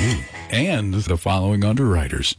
[0.00, 0.20] Hmm.
[0.50, 2.36] and the following underwriters.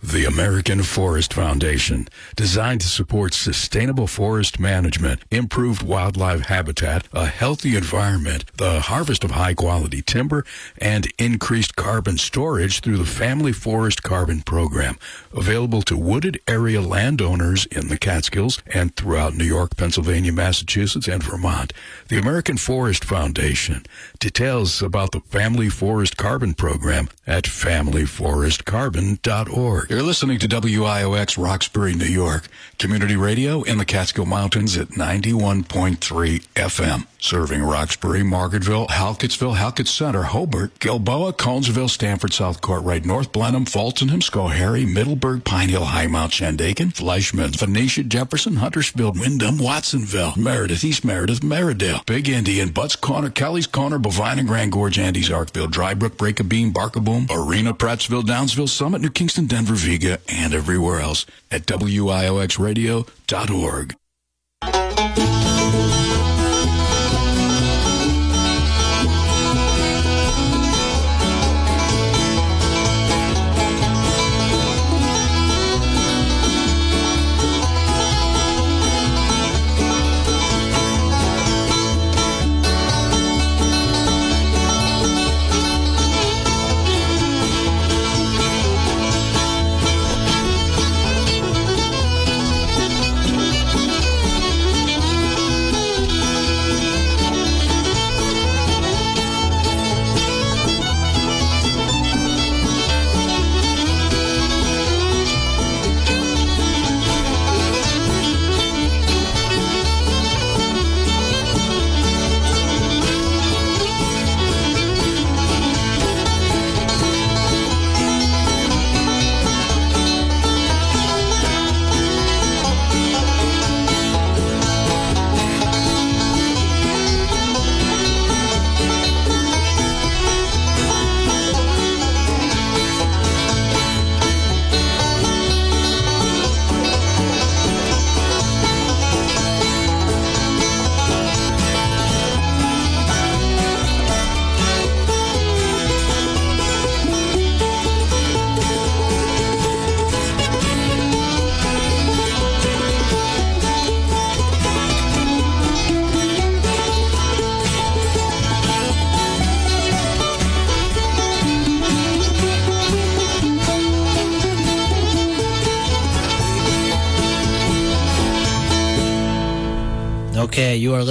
[0.03, 7.77] The American Forest Foundation, designed to support sustainable forest management, improved wildlife habitat, a healthy
[7.77, 10.47] environment, the harvest of high quality timber,
[10.79, 14.97] and increased carbon storage through the Family Forest Carbon Program,
[15.33, 21.23] available to wooded area landowners in the Catskills and throughout New York, Pennsylvania, Massachusetts, and
[21.23, 21.75] Vermont.
[22.09, 23.85] The American Forest Foundation.
[24.19, 29.91] Details about the Family Forest Carbon Program at familyforestcarbon.org.
[29.91, 36.45] You're listening to WIOX Roxbury, New York, community radio in the Catskill Mountains at 91.3
[36.55, 37.07] FM.
[37.21, 44.09] Serving Roxbury, Margaretville, Halcottsville, Halcott Center, Hobart, Gilboa, Conesville, Stamford, South Court, North Blenheim, Fulton,
[44.09, 51.41] Schoharie, Middleburg, Pine Hill, Highmount, Shandaken, Fleischmann, Venetia, Jefferson, Huntersville, Windham, Watsonville, Meredith, East Meredith,
[51.41, 56.73] Meridale, Big Indian, Butts Corner, Kelly's Corner, Bovina and Grand Gorge, Andes, Arkville, Drybrook, Breakabeen,
[56.73, 63.97] Barkaboom, Arena, Prattsville, Downsville, Summit, New Kingston, Denver, Vega, and everywhere else at WIOXradio.org.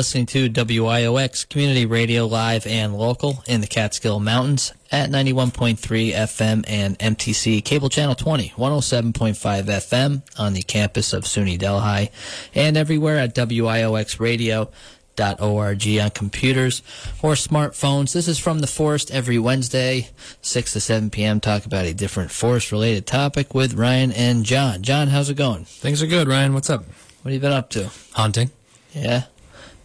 [0.09, 6.65] listening to WIOX Community Radio Live and Local in the Catskill Mountains at 91.3 FM
[6.67, 12.09] and MTC Cable Channel 20, 107.5 FM on the campus of SUNY Delhi
[12.55, 16.81] and everywhere at WIOXradio.org on computers
[17.21, 18.11] or smartphones.
[18.11, 20.09] This is from the forest every Wednesday,
[20.41, 21.39] 6 to 7 p.m.
[21.39, 24.81] Talk about a different forest related topic with Ryan and John.
[24.81, 25.65] John, how's it going?
[25.65, 26.55] Things are good, Ryan.
[26.55, 26.83] What's up?
[27.21, 27.91] What have you been up to?
[28.13, 28.49] Hunting.
[28.91, 29.25] Yeah.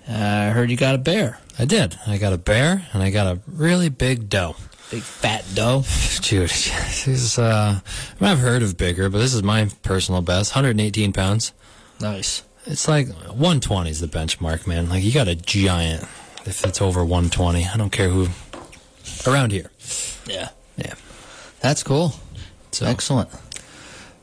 [0.08, 1.38] Uh, I heard you got a bear.
[1.58, 1.98] I did.
[2.06, 4.56] I got a bear and I got a really big doe.
[4.90, 5.84] Big fat doe.
[6.22, 7.80] Dude, she's, uh,
[8.20, 11.52] I've heard of bigger, but this is my personal best 118 pounds.
[12.00, 12.42] Nice.
[12.66, 14.88] It's like 120 is the benchmark, man.
[14.88, 16.02] Like, you got a giant
[16.46, 17.66] if it's over 120.
[17.66, 18.28] I don't care who.
[19.26, 19.70] Around here.
[20.26, 20.48] Yeah.
[20.76, 20.94] Yeah.
[21.60, 22.14] That's cool.
[22.72, 23.28] So, Excellent.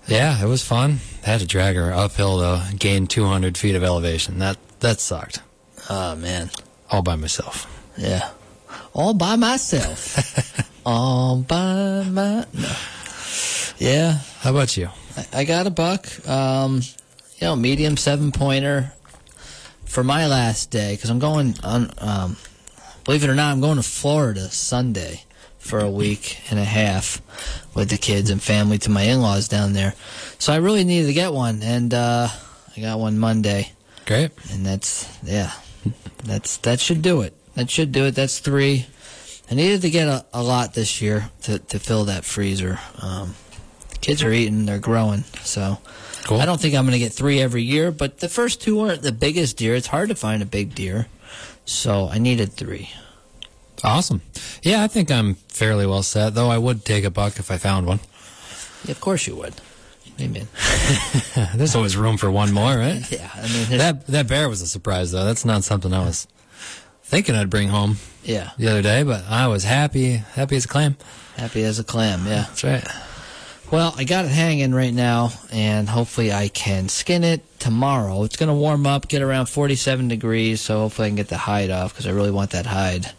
[0.08, 1.00] Yeah, it was fun.
[1.24, 2.62] I had to drag her uphill, though.
[2.78, 4.40] Gained 200 feet of elevation.
[4.40, 5.42] That, that sucked.
[5.94, 6.50] Oh, man.
[6.90, 7.68] All by myself.
[7.98, 8.30] Yeah.
[8.94, 10.16] All by myself.
[10.86, 12.46] All by my.
[12.54, 12.76] No.
[13.78, 14.20] Yeah.
[14.40, 14.88] How about you?
[15.18, 16.08] I, I got a buck.
[16.30, 16.82] Um,
[17.40, 18.94] you know, medium seven pointer
[19.84, 21.92] for my last day because I'm going on.
[21.98, 22.38] Um,
[23.04, 25.26] believe it or not, I'm going to Florida Sunday
[25.60, 27.22] for a week and a half
[27.76, 29.94] with the kids and family to my in-laws down there.
[30.40, 32.30] So I really needed to get one, and uh,
[32.78, 33.74] I got one Monday.
[34.06, 34.32] Great.
[34.52, 35.52] And that's yeah,
[36.24, 37.34] that's that should do it.
[37.56, 38.16] That should do it.
[38.16, 38.86] That's three.
[39.50, 42.80] I needed to get a, a lot this year to, to fill that freezer.
[43.02, 43.36] Um,
[44.00, 45.80] kids are eating, they're growing, so
[46.24, 46.40] Cool.
[46.40, 47.92] I don't think I'm going to get three every year.
[47.92, 49.76] But the first two aren't the biggest deer.
[49.76, 51.08] It's hard to find a big deer,
[51.66, 52.90] So I needed three.
[53.84, 54.22] Awesome.
[54.62, 57.58] Yeah, I think I'm fairly well set, though I would take a buck if I
[57.58, 58.00] found one.
[58.86, 59.56] Yeah, of course you would.
[60.20, 60.48] Amen.
[61.56, 63.04] There's always room for one more, right?
[63.12, 65.26] Yeah, I mean, That that bear was a surprise, though.
[65.26, 66.28] That's not something I was
[67.04, 70.68] thinking I'd bring home yeah, the other day, but I was happy, happy as a
[70.68, 70.96] clam.
[71.38, 72.26] happy as a clam.
[72.26, 72.44] Yeah.
[72.48, 72.88] That's right.
[73.72, 78.24] Well, I got it hanging right now, and hopefully I can skin it tomorrow.
[78.24, 81.38] It's going to warm up, get around 47 degrees, so hopefully I can get the
[81.38, 83.12] hide off because I really want that hide.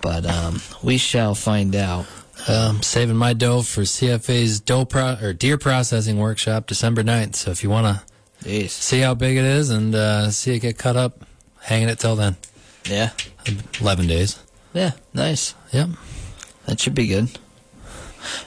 [0.00, 2.06] But um, we shall find out.
[2.46, 7.36] Um, saving my dough for CFA's dough pro- or deer processing workshop December 9th.
[7.36, 8.02] So if you want
[8.42, 11.24] to see how big it is and uh, see it get cut up,
[11.62, 12.36] hanging it till then.
[12.84, 13.10] Yeah.
[13.80, 14.38] 11 days.
[14.74, 14.92] Yeah.
[15.14, 15.54] Nice.
[15.72, 15.90] Yep.
[16.66, 17.30] That should be good.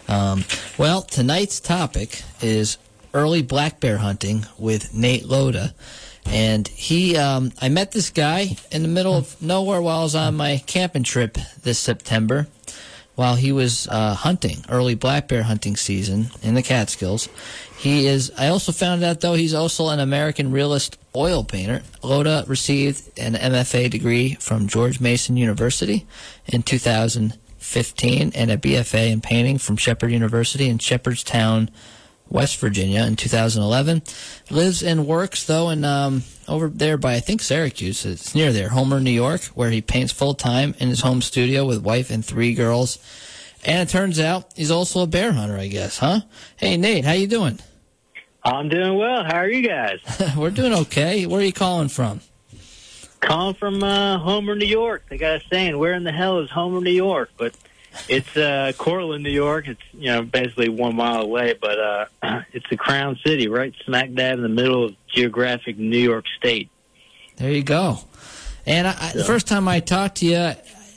[0.08, 0.44] Um,
[0.78, 2.78] well, tonight's topic is
[3.14, 5.74] early black bear hunting with Nate Loda.
[6.26, 10.16] And he, um, I met this guy in the middle of nowhere while I was
[10.16, 12.48] on my camping trip this September
[13.18, 17.28] while he was uh, hunting, early black bear hunting season in the Catskills.
[17.76, 21.82] He is, I also found out though, he's also an American realist oil painter.
[22.04, 26.06] Loda received an MFA degree from George Mason University
[26.46, 31.72] in 2015 and a BFA in painting from Shepherd University in Shepherdstown,
[32.30, 34.04] West Virginia in 2011.
[34.52, 38.06] Lives and works though in um, over there by I think Syracuse.
[38.06, 41.66] It's near there, Homer, New York, where he paints full time in his home studio
[41.66, 43.00] with wife and three girls.
[43.66, 46.22] And it turns out he's also a bear hunter, I guess, huh?
[46.56, 47.60] Hey Nate, how you doing?
[48.44, 49.24] I'm doing well.
[49.26, 50.00] How are you guys?
[50.38, 51.26] We're doing okay.
[51.26, 52.22] Where are you calling from?
[53.20, 55.04] Calling from uh, Homer, New York.
[55.10, 57.56] They got a saying, "Where in the hell is Homer, New York?" But
[58.10, 59.68] it's uh, Cortland, New York.
[59.68, 62.06] It's you know basically one mile away, but uh,
[62.54, 66.70] it's the Crown City, right smack dab in the middle of geographic New York State.
[67.38, 68.00] There you go.
[68.66, 70.56] And I, I, the first time I talked to you, I,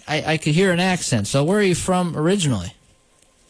[0.08, 1.29] I could hear an accent.
[1.29, 2.75] So where are you from originally?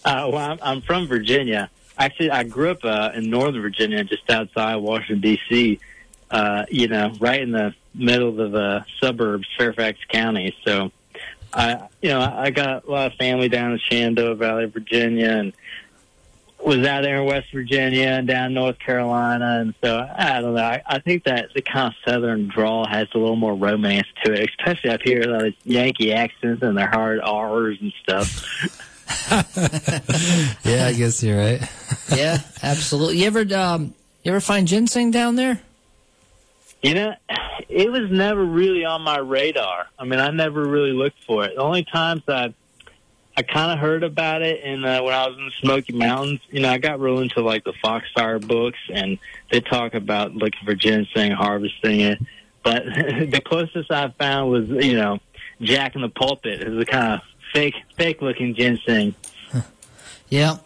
[0.05, 1.71] Uh, well, I'm, I'm from Virginia.
[1.99, 5.79] Actually, I grew up uh, in Northern Virginia, just outside Washington D.C.
[6.31, 10.55] Uh, you know, right in the middle of the suburbs, Fairfax County.
[10.65, 10.93] So,
[11.53, 15.53] I, you know, I got a lot of family down in Shenandoah Valley, Virginia, and
[16.65, 20.63] was out there in West Virginia and down North Carolina, and so I don't know.
[20.63, 24.33] I, I think that the kind of Southern drawl has a little more romance to
[24.33, 28.47] it, especially up here, those Yankee accents and their hard R's and stuff.
[30.65, 31.61] Yeah, I guess you're right.
[32.15, 33.19] yeah, absolutely.
[33.19, 33.93] You ever um,
[34.23, 35.61] you ever find ginseng down there?
[36.83, 37.15] You know,
[37.71, 39.87] it was never really on my radar.
[39.99, 41.55] I mean, I never really looked for it.
[41.55, 42.53] The only times I
[43.37, 46.41] I kind of heard about it, and uh, when I was in the Smoky Mountains,
[46.51, 49.19] you know, I got real into like the Foxfire books, and
[49.51, 52.19] they talk about looking for ginseng, harvesting it.
[52.63, 55.21] But the closest I found was, you know,
[55.63, 56.61] Jack in the Pulpit.
[56.61, 57.21] It was a kind of
[57.53, 59.15] fake, fake looking ginseng.
[60.29, 60.59] Yeah.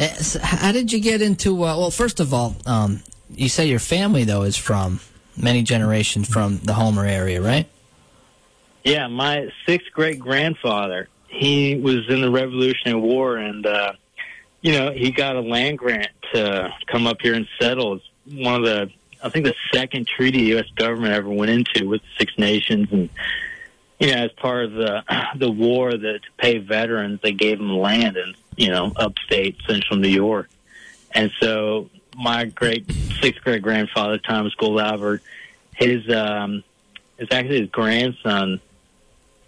[0.00, 0.08] Uh,
[0.40, 1.54] How did you get into?
[1.54, 3.02] Uh, well, first of all, um,
[3.34, 5.00] you say your family though is from
[5.36, 7.68] many generations from the Homer area, right?
[8.84, 13.92] Yeah, my sixth great grandfather, he was in the Revolutionary War and, uh,
[14.60, 17.94] you know, he got a land grant to come up here and settle.
[17.94, 18.90] It's one of the,
[19.22, 20.66] I think the second treaty the U.S.
[20.76, 22.88] government ever went into with the Six Nations.
[22.92, 23.08] And,
[23.98, 25.04] you know, as part of the,
[25.36, 29.98] the war that to pay veterans, they gave them land in, you know, upstate central
[29.98, 30.48] New York.
[31.12, 32.90] And so my great
[33.20, 35.22] sixth great grandfather, Thomas Gould Albert,
[35.74, 36.62] his, um,
[37.18, 38.60] it's actually his grandson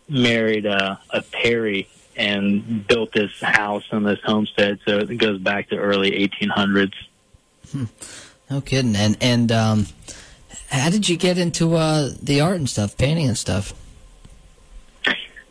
[0.09, 4.79] married uh, a Perry and built this house and this homestead.
[4.87, 6.93] So it goes back to early 1800s.
[8.51, 8.95] No kidding.
[8.95, 9.87] And and um,
[10.69, 13.73] how did you get into uh, the art and stuff, painting and stuff?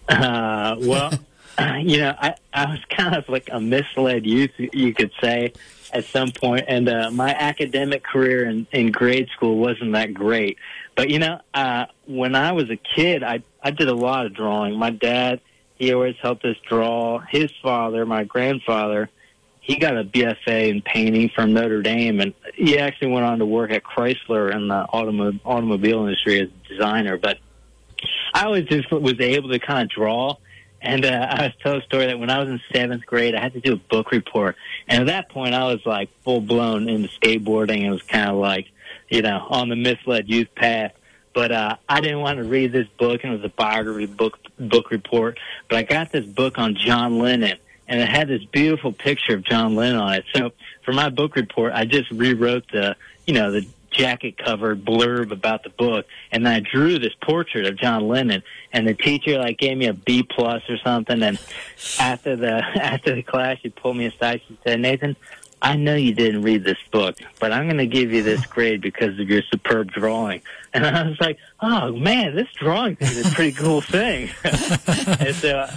[0.07, 1.11] Uh, well,
[1.81, 5.53] you know, I, I was kind of like a misled youth, you could say,
[5.91, 6.65] at some point.
[6.67, 10.57] and uh, my academic career in, in grade school wasn't that great.
[10.95, 14.33] But you know, uh, when I was a kid, I I did a lot of
[14.33, 14.77] drawing.
[14.77, 15.41] My dad,
[15.75, 17.19] he always helped us draw.
[17.19, 19.09] His father, my grandfather,
[19.61, 23.45] he got a BFA in painting from Notre Dame, and he actually went on to
[23.45, 27.17] work at Chrysler in the automo- automobile industry as a designer.
[27.17, 27.39] But
[28.33, 30.35] I always just was able to kind of draw.
[30.83, 33.41] And uh, I was telling a story that when I was in seventh grade, I
[33.41, 34.57] had to do a book report.
[34.87, 37.85] And at that point, I was like full blown into skateboarding.
[37.85, 38.67] It was kind of like,
[39.09, 40.91] you know, on the misled youth path.
[41.33, 44.37] But uh, I didn't want to read this book, and it was a biography book
[44.59, 45.39] book report.
[45.69, 49.43] But I got this book on John Lennon, and it had this beautiful picture of
[49.43, 50.25] John Lennon on it.
[50.35, 50.51] So
[50.83, 55.63] for my book report, I just rewrote the, you know, the jacket cover blurb about
[55.63, 59.77] the book, and I drew this portrait of John Lennon, and the teacher like gave
[59.77, 61.21] me a B plus or something.
[61.21, 61.39] And
[61.99, 64.41] after the after the class, she pulled me aside.
[64.47, 65.15] She said, "Nathan,
[65.61, 68.81] I know you didn't read this book, but I'm going to give you this grade
[68.81, 70.41] because of your superb drawing."
[70.75, 75.69] And I was like, "Oh man, this drawing is a pretty cool thing." and so,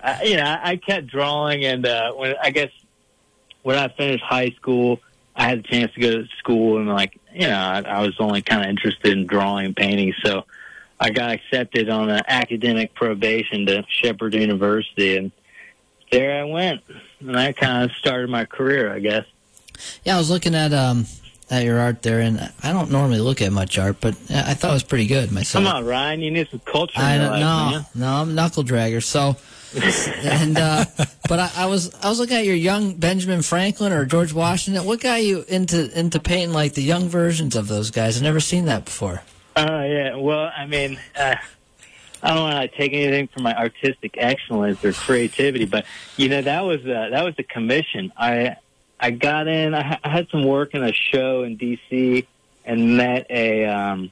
[0.00, 2.70] I, you know, I, I kept drawing, and uh, when I guess
[3.62, 5.00] when I finished high school,
[5.36, 8.16] I had a chance to go to school, and like, you know, I, I was
[8.18, 10.44] only kind of interested in drawing and painting, so
[10.98, 15.30] I got accepted on an academic probation to Shepherd University, and
[16.10, 16.82] there I went,
[17.20, 19.24] and that kind of started my career, I guess.
[20.02, 21.06] Yeah, I was looking at um
[21.48, 24.70] at your art there, and I don't normally look at much art, but I thought
[24.70, 25.64] it was pretty good myself.
[25.64, 26.94] Come on, Ryan, you need some culture.
[26.96, 27.82] I don't know.
[27.94, 29.00] No, I'm a knuckle dragger.
[29.00, 29.36] So,
[30.22, 30.84] and uh,
[31.28, 34.84] but I, I was I was looking at your young Benjamin Franklin or George Washington.
[34.84, 38.16] What got you into into painting like the young versions of those guys?
[38.16, 39.22] I've never seen that before.
[39.56, 40.16] Oh yeah.
[40.16, 41.34] Well, I mean, uh,
[42.22, 45.84] I don't want to take anything from my artistic excellence or creativity, but
[46.16, 48.12] you know that was uh, that was the commission.
[48.16, 48.56] I
[48.98, 49.74] I got in.
[49.74, 52.26] I, I had some work in a show in D.C.
[52.64, 54.10] and met a um,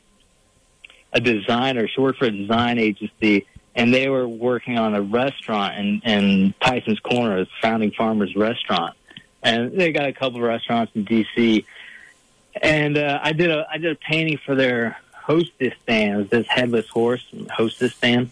[1.12, 1.88] a designer.
[1.88, 3.46] She worked for a design agency,
[3.76, 8.96] and they were working on a restaurant in, in Tyson's Corner, a Founding Farmers restaurant,
[9.42, 11.64] and they got a couple of restaurants in D.C.
[12.60, 16.30] And uh, I did a I did a painting for their hostess stand.
[16.30, 18.30] This headless horse hostess stand.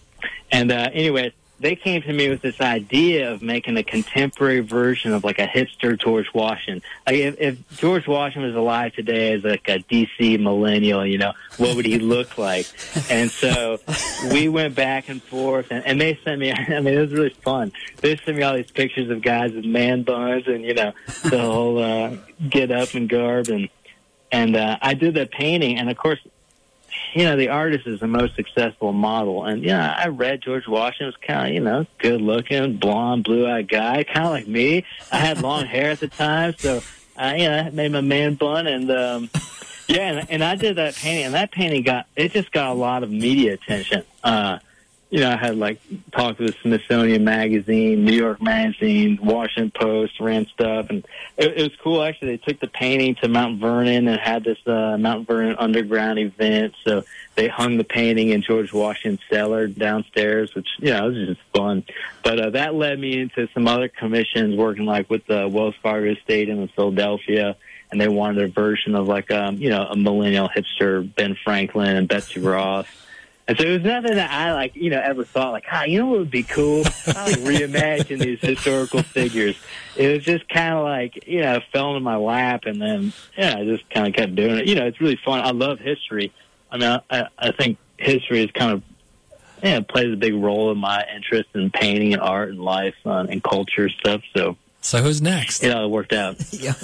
[0.50, 5.12] And uh, anyway, they came to me with this idea of making a contemporary version
[5.12, 6.82] of like a hipster George Washington.
[7.06, 11.32] Like if, if George Washington was alive today as like a DC millennial, you know,
[11.56, 12.66] what would he look like?
[13.08, 13.78] And so
[14.32, 16.52] we went back and forth, and, and they sent me.
[16.52, 17.72] I mean, it was really fun.
[18.00, 20.92] They sent me all these pictures of guys with man buns and you know
[21.22, 22.16] the whole uh,
[22.48, 23.68] get up and garb and
[24.34, 26.18] and uh, I did the painting, and of course,
[27.14, 29.44] you know, the artist is the most successful model.
[29.44, 33.46] And, yeah, I read George Washington was kind of, you know, good looking, blonde, blue
[33.48, 34.84] eyed guy, kind of like me.
[35.12, 36.82] I had long hair at the time, so
[37.16, 39.30] I, you know, made my man bun and, um,
[39.86, 42.74] yeah, and, and I did that painting, and that painting got, it just got a
[42.74, 44.04] lot of media attention.
[44.22, 44.58] Uh,
[45.14, 45.80] you know, I had like
[46.10, 51.06] talked with Smithsonian Magazine, New York Magazine, Washington Post, ran stuff, and
[51.36, 52.02] it, it was cool.
[52.02, 56.18] Actually, they took the painting to Mount Vernon and had this uh, Mount Vernon underground
[56.18, 56.74] event.
[56.82, 57.04] So
[57.36, 61.40] they hung the painting in George Washington's cellar downstairs, which you know it was just
[61.54, 61.84] fun.
[62.24, 66.16] But uh, that led me into some other commissions, working like with the Wells Fargo
[66.24, 67.56] Stadium in Philadelphia.
[67.92, 71.94] And they wanted a version of like um, you know, a millennial hipster Ben Franklin
[71.94, 72.88] and Betsy Ross.
[73.46, 75.98] And so it was nothing that I like, you know, ever thought like, ah, you
[75.98, 76.80] know what would be cool?
[77.06, 79.56] I like reimagine these historical figures.
[79.96, 83.56] It was just kind of like, you know, fell into my lap, and then yeah,
[83.58, 84.66] I just kind of kept doing it.
[84.66, 85.40] You know, it's really fun.
[85.40, 86.32] I love history.
[86.70, 88.82] I mean, I, I think history is kind of
[89.62, 93.26] yeah plays a big role in my interest in painting and art and life uh,
[93.28, 94.22] and culture stuff.
[94.34, 95.62] So So who's next?
[95.62, 96.36] Yeah, it worked out.
[96.52, 96.74] young,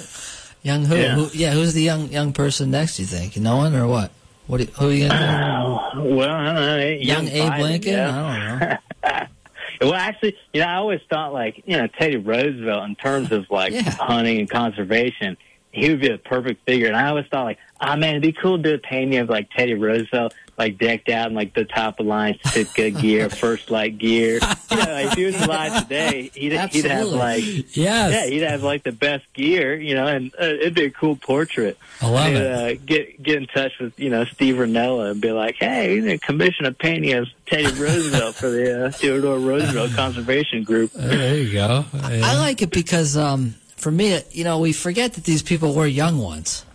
[0.61, 0.95] young who?
[0.95, 1.15] Yeah.
[1.15, 1.29] Who?
[1.33, 2.99] Yeah, who's the young young person next?
[2.99, 4.11] You think no one or what?
[4.51, 4.57] What?
[4.57, 6.79] do you- Who are you gonna Oh, well, I don't know.
[6.81, 6.93] do?
[7.05, 7.91] Young Abe Biden, Lincoln?
[7.93, 8.09] yeah.
[8.09, 9.27] I don't know.
[9.81, 13.45] Well, actually, you know, I always thought like, you know, Teddy Roosevelt in terms of
[13.49, 13.89] like Yeah.
[13.91, 15.37] hunting and conservation,
[15.71, 16.85] he would be a perfect figure.
[16.87, 19.29] And I always thought like, ah, man, it'd be cool to do a painting of
[19.29, 23.29] like Teddy Roosevelt, like decked out in like the top of the line Sitka gear,
[23.43, 24.33] First Lite gear.
[24.69, 27.75] You know, like, if he was alive today, he'd, he'd have like, Yes.
[27.75, 31.15] yeah, he'd have like the best gear, you know, and uh, it'd be a cool
[31.15, 31.77] portrait.
[32.01, 32.51] I love And, it.
[32.77, 36.01] Uh, get get in touch with you know Steve Rinella and be like, hey, you
[36.01, 40.91] know, commission a painting of Teddy Roosevelt for the uh, Theodore Roosevelt Conservation Group.
[40.93, 41.85] There you go.
[41.93, 42.21] Yeah.
[42.23, 45.87] I like it because, um, for me, you know, we forget that these people were
[45.87, 46.65] young ones.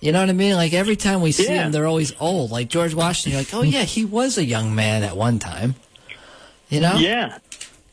[0.00, 0.54] You know what I mean?
[0.54, 1.64] Like every time we see Yeah.
[1.64, 2.50] them, they're always old.
[2.50, 5.74] Like George Washington, you're like, oh yeah, he was a young man at one time.
[6.68, 6.96] You know?
[6.98, 7.38] Yeah,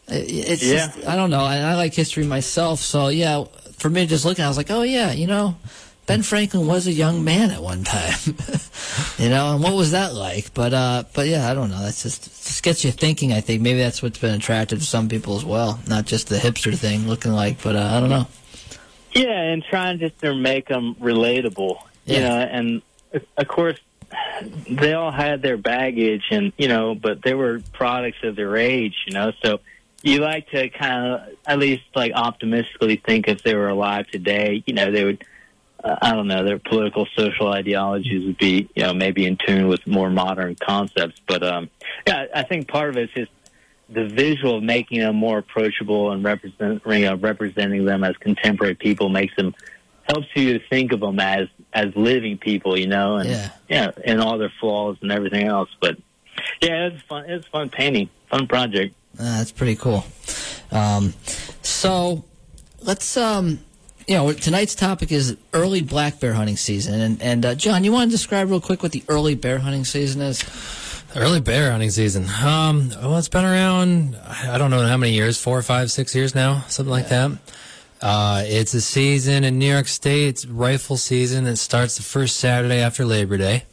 [0.07, 0.87] It's Yeah.
[0.93, 1.45] just, I don't know.
[1.45, 3.45] And I like history myself, so yeah.
[3.77, 5.55] For me, just looking, I was like, oh yeah, you know,
[6.05, 8.15] Ben Franklin was a young man at one time.
[9.17, 10.53] you know, and what was that like?
[10.53, 11.81] But uh, but yeah, I don't know.
[11.81, 13.33] That's just just gets you thinking.
[13.33, 16.37] I think maybe that's what's been attractive to some people as well, not just the
[16.37, 17.61] hipster thing looking like.
[17.63, 18.27] But uh, I don't know.
[19.13, 22.81] yeah, and trying just to make them relatable, you know, and
[23.37, 23.79] of course
[24.69, 28.95] they all had their baggage, and you know, but they were products of their age,
[29.07, 29.59] you know, so.
[30.03, 34.61] You like to kind of at least like optimistically think if they were alive today,
[34.67, 35.25] you know, they would
[35.85, 39.67] uh, I don't know, their political social ideologies would be, you know, maybe in tune
[39.67, 41.21] with more modern concepts.
[41.27, 41.69] But um,
[42.07, 43.31] yeah, I think part of it is just
[43.89, 48.73] the visual of making them more approachable and represent, you know, representing them as contemporary
[48.73, 49.53] people makes them
[50.09, 53.49] helps you to think of them as as living people, you know, and Yeah.
[53.69, 55.69] yeah, and all their flaws and everything else.
[55.79, 55.97] But
[56.61, 57.25] yeah, it's fun.
[57.29, 58.95] It's fun painting, fun project.
[59.19, 60.05] Uh, that's pretty cool.
[60.71, 61.13] Um,
[61.61, 62.23] so
[62.81, 63.59] let's, um,
[64.07, 66.99] you know, tonight's topic is early black bear hunting season.
[66.99, 69.85] And, and uh, John, you want to describe real quick what the early bear hunting
[69.85, 70.43] season is?
[71.15, 72.25] Early bear hunting season.
[72.43, 74.17] Um, well, it's been around.
[74.27, 77.31] I don't know how many years, four, five, six years now, something like that.
[78.01, 80.27] Uh, it's a season in New York State.
[80.27, 81.47] It's rifle season.
[81.47, 83.63] It starts the first Saturday after Labor Day,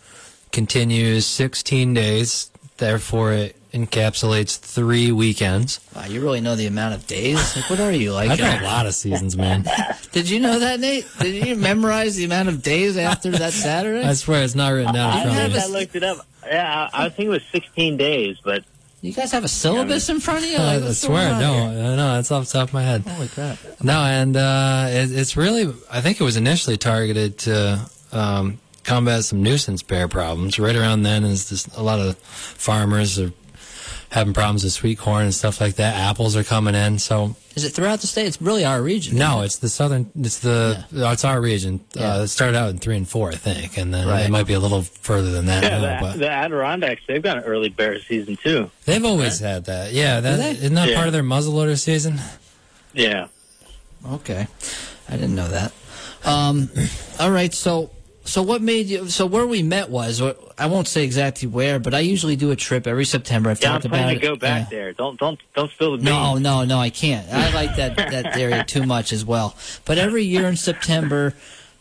[0.52, 2.50] continues 16 days.
[2.76, 5.80] Therefore, it encapsulates three weekends.
[5.94, 7.56] Wow, you really know the amount of days?
[7.56, 8.30] Like, what are you like?
[8.30, 9.64] I've done a lot of seasons, man.
[10.12, 11.06] Did you know that, Nate?
[11.20, 14.06] Did you memorize the amount of days after that Saturday?
[14.06, 16.26] I swear it's not written down I, in I looked it up.
[16.44, 18.64] Yeah, I, I think it was 16 days, but
[19.02, 20.56] You guys have a syllabus in front of you?
[20.60, 21.96] I Like, what's swear, no, here?
[21.96, 23.02] no, it's off the top of my head.
[23.02, 23.58] Holy crap.
[23.82, 27.80] No, and uh, it, it's really, I think it was initially targeted to
[28.12, 30.56] um, combat some nuisance bear problems.
[30.60, 33.32] Right around then, is this, a lot of farmers are
[34.12, 35.96] having problems with sweet corn and stuff like that.
[35.96, 38.26] Apples are coming in, so Is it throughout the state?
[38.26, 39.16] It's really our region.
[39.16, 41.80] no, isn't it's the southern, it's the, it's our region.
[41.94, 42.16] Yeah.
[42.16, 44.26] Uh, it started out in three and four, I think, and then Right.
[44.26, 45.80] it might be a little further than that yeah, now.
[45.80, 48.70] the, But the Adirondacks they've got an early bear season too.
[48.84, 49.92] they've always had that.
[49.92, 50.50] Yeah, that, they?
[50.50, 50.94] isn't that Yeah.
[50.96, 52.20] part of their muzzleloader season?
[52.92, 53.28] Yeah.
[54.06, 54.46] Okay.
[55.08, 55.72] I didn't know that.
[56.24, 56.68] Um,
[57.18, 57.90] all right, so
[58.24, 60.22] so what made you so where we met was
[60.58, 63.50] I won't say exactly where, but I usually do a trip every September.
[63.50, 64.20] I've Yeah, I'm talked about planning it.
[64.20, 64.78] to go back Yeah.
[64.78, 64.92] there.
[64.92, 66.06] Don't don't don't spill the beans.
[66.08, 67.28] No, no, no, I can't.
[67.32, 69.56] I like that that area too much as well.
[69.84, 71.34] But every year in September,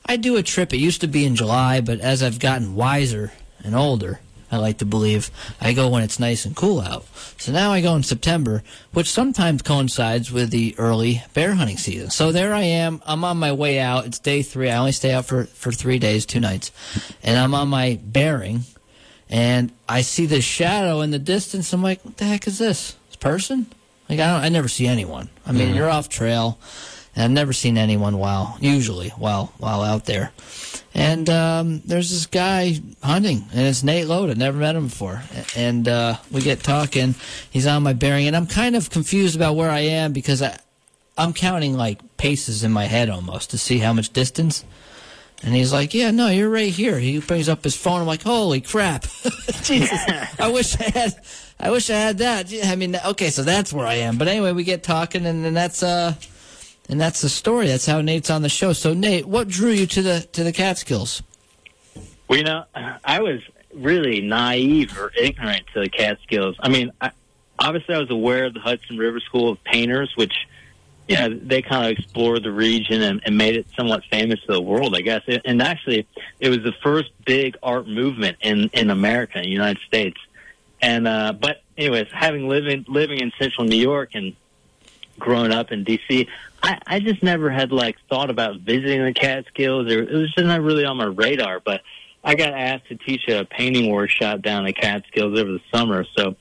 [0.05, 0.73] I do a trip.
[0.73, 3.31] It used to be in July, but as I've gotten wiser
[3.63, 4.19] and older,
[4.51, 7.05] I like to believe I go when it's nice and cool out.
[7.37, 12.09] So now I go in September, which sometimes coincides with the early bear hunting season.
[12.09, 13.01] So there I am.
[13.05, 14.05] I'm on my way out.
[14.05, 14.69] It's day three.
[14.69, 16.71] I only stay out for for three days, two nights,
[17.23, 18.61] and I'm on my bearing
[19.31, 21.71] and I see this shadow in the distance.
[21.71, 22.97] I'm like, what the heck is this?
[23.07, 23.67] This person?
[24.09, 25.29] Like I don't, I never see anyone.
[25.45, 25.77] I mean, mm-hmm.
[25.77, 26.59] you're off trail,
[27.15, 30.31] and I've never seen anyone while usually while while out there.
[30.93, 34.35] And um, there's this guy hunting, and it's Nate Loda.
[34.35, 35.23] Never met him before,
[35.55, 37.15] and uh, we get talking.
[37.49, 40.57] He's on my bearing, and I'm kind of confused about where I am because I
[41.17, 44.65] I'm counting like paces in my head almost to see how much distance.
[45.43, 48.01] And he's like, "Yeah, no, you're right here." He brings up his phone.
[48.01, 49.03] I'm like, "Holy crap,
[49.63, 49.99] Jesus!
[50.39, 51.13] I wish I had,
[51.59, 54.17] I wish I had that." I mean, okay, so that's where I am.
[54.17, 56.15] But anyway, we get talking, and then that's uh,
[56.89, 57.67] and that's the story.
[57.67, 58.73] That's how Nate's on the show.
[58.73, 61.23] So, Nate, what drew you to the to the Catskills?
[62.27, 62.63] Well, you know,
[63.03, 63.41] I was
[63.73, 66.55] really naive or ignorant to the Catskills.
[66.59, 67.11] I mean, I,
[67.59, 70.33] obviously, I was aware of the Hudson River School of Painters, which,
[71.07, 74.61] yeah, they kind of explored the region and, and made it somewhat famous to the
[74.61, 75.23] world, I guess.
[75.45, 76.07] And actually,
[76.39, 80.19] it was the first big art movement in in America, in the United States.
[80.81, 84.35] And uh, but, anyways, having living living in Central New York and
[85.19, 86.27] growing up in D.C.,
[86.63, 90.45] I, I just never had like thought about visiting the Catskills, or it was just
[90.45, 91.59] not really on my radar.
[91.59, 91.81] But
[92.23, 96.35] I got asked to teach a painting workshop down at Catskills over the summer, so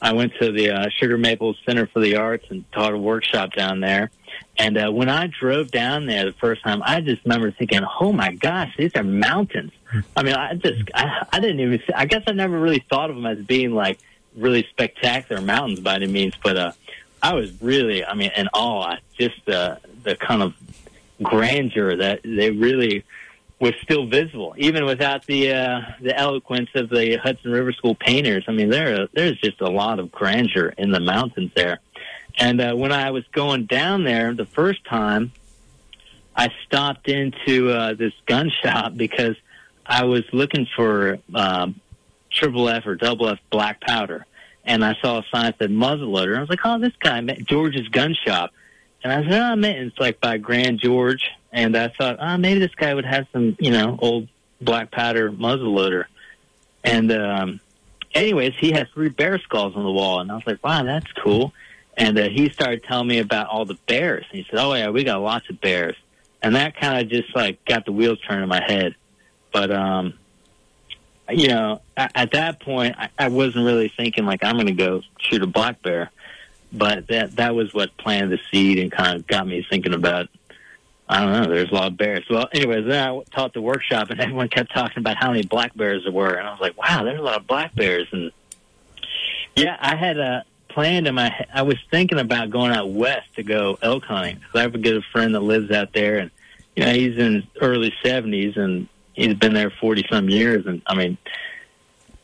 [0.00, 3.52] I went to the uh, Sugar Maple Center for the Arts and taught a workshop
[3.54, 4.10] down there.
[4.58, 8.12] And uh, when I drove down there the first time, I just remember thinking, "Oh
[8.12, 9.72] my gosh, these are mountains."
[10.16, 11.82] I mean, I just I, I didn't even.
[11.94, 13.98] I guess I never really thought of them as being like
[14.36, 16.72] really spectacular mountains by any means, but uh,
[17.26, 18.98] I was really, I mean, in awe.
[19.18, 20.54] Just the the kind of
[21.20, 23.02] grandeur that they really
[23.58, 28.44] was still visible, even without the uh, the eloquence of the Hudson River School painters.
[28.46, 31.80] I mean, there there's just a lot of grandeur in the mountains there.
[32.38, 35.32] And uh, when I was going down there the first time,
[36.36, 39.34] I stopped into uh, this gun shop because
[39.84, 41.80] I was looking for um,
[42.30, 44.26] triple F or double F black powder,
[44.66, 46.30] and I saw a sign that said muzzleloader.
[46.30, 48.52] And I was like, "Oh, this guy, met George's Gun Shop,"
[49.02, 52.60] and I said, "Oh, man, it's like by Grand Gorge." And I thought, "Oh, maybe
[52.60, 54.28] this guy would have some, you know, old
[54.60, 56.04] black powder muzzleloader."
[56.84, 57.60] And um,
[58.14, 61.10] anyways, he had three bear skulls on the wall, and I was like, "Wow, that's
[61.12, 61.54] cool."
[61.96, 64.26] And uh, he started telling me about all the bears.
[64.30, 65.96] And he said, "Oh yeah, we got lots of bears,"
[66.42, 68.96] and that kind of just like got the wheels turning in my head.
[69.52, 70.14] But um,
[71.30, 75.02] you know, at, at that point, I, wasn't really thinking like I'm going to go
[75.18, 76.10] shoot a black bear.
[76.72, 80.28] But that that was what planted the seed and kind of got me thinking about.
[81.08, 81.54] I don't know.
[81.54, 82.24] There's a lot of bears.
[82.28, 85.76] Well, anyways, then I taught the workshop, and everyone kept talking about how many black
[85.76, 88.32] bears there were, and I was like, "Wow, there's a lot of black bears." And
[89.54, 91.46] yeah, I had a planned in my.
[91.54, 94.78] I was thinking about going out west to go elk hunting because I have a
[94.78, 96.30] good friend that lives out there, and
[96.74, 100.94] you know he's in early seventies, and he's been there forty some years, and I
[100.94, 101.18] mean,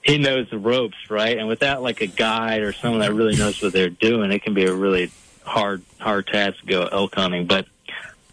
[0.03, 1.37] he knows the ropes, right?
[1.37, 4.55] And without like a guide or someone that really knows what they're doing, it can
[4.55, 5.11] be a really
[5.45, 7.47] hard hard task to go elk hunting.
[7.47, 7.67] But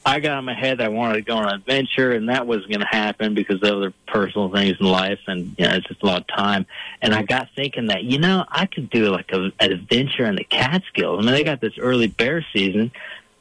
[0.06, 2.48] I got in my head that I wanted to go on an adventure, and that
[2.48, 5.88] was going to happen because of other personal things in life, and you know, it's
[5.88, 6.66] just a lot of time.
[7.02, 10.36] And I got thinking that you know I could do like a, an adventure in
[10.36, 11.20] the Catskills.
[11.20, 12.92] I mean, they got this early bear season.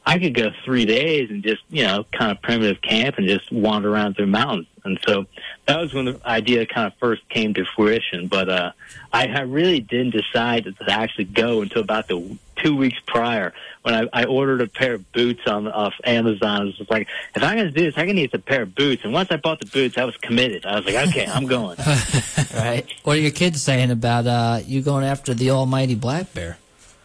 [0.09, 3.53] I could go three days and just you know kind of primitive camp and just
[3.53, 4.67] wander around through mountains.
[4.83, 5.27] And so
[5.67, 8.27] that was when the idea kind of first came to fruition.
[8.27, 8.73] But uh,
[9.13, 13.95] I, I really didn't decide to actually go until about the two weeks prior when
[13.95, 16.69] I, I ordered a pair of boots on off Amazon.
[16.69, 18.63] It was like, if I'm going to do this, I'm going to need a pair
[18.63, 19.05] of boots.
[19.05, 20.65] And once I bought the boots, I was committed.
[20.65, 21.77] I was like, okay, I'm going.
[22.55, 22.87] right.
[23.03, 26.57] What are your kids saying about uh, you going after the almighty black bear?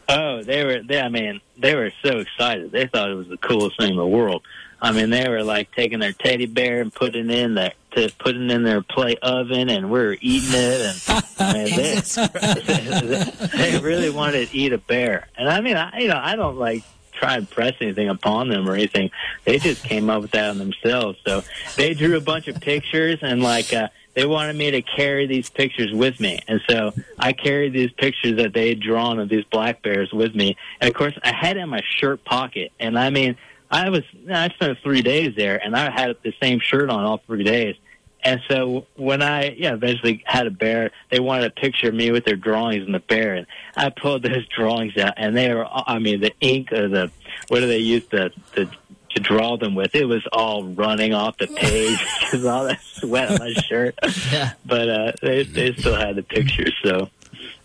[0.09, 0.81] Oh, they were.
[0.83, 2.71] They, I mean, they were so excited.
[2.71, 4.43] They thought it was the coolest thing in the world.
[4.81, 8.11] I mean, they were like taking their teddy bear and putting it in their to
[8.19, 10.81] putting in their play oven, and we are eating it.
[11.07, 15.27] And I mean, they, they really wanted to eat a bear.
[15.37, 18.67] And I mean, I you know, I don't like try and press anything upon them
[18.67, 19.09] or anything.
[19.45, 21.17] They just came up with that on themselves.
[21.25, 21.43] So
[21.77, 23.71] they drew a bunch of pictures and like.
[23.73, 26.39] uh they wanted me to carry these pictures with me.
[26.47, 30.36] And so I carried these pictures that they had drawn of these black bears with
[30.36, 30.56] me.
[30.80, 32.71] And of course, I had it in my shirt pocket.
[32.80, 33.38] And I mean,
[33.71, 37.17] I was, I spent three days there and I had the same shirt on all
[37.26, 37.76] three days.
[38.23, 42.10] And so when I, yeah, eventually had a bear, they wanted a picture of me
[42.12, 43.45] with their drawings and the bear, and
[43.76, 47.12] I pulled those drawings out, and they were, I mean, the ink or the,
[47.49, 48.69] what do they use the the
[49.15, 49.95] to draw them with.
[49.95, 53.95] It was all running off the page because all that sweat on my shirt.
[54.32, 54.54] Yeah.
[54.65, 56.73] But uh, they they still had the pictures.
[56.84, 57.10] So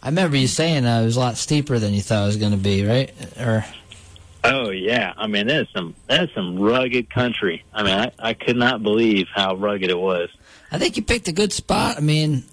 [0.02, 2.36] I remember you saying uh, it was a lot steeper than you thought it was
[2.36, 3.12] going to be, right?
[3.38, 3.64] Or
[4.44, 7.64] oh yeah, I mean that's some that's some rugged country.
[7.72, 10.30] I mean I, I could not believe how rugged it was.
[10.70, 11.96] I think you picked a good spot.
[11.96, 12.44] I mean,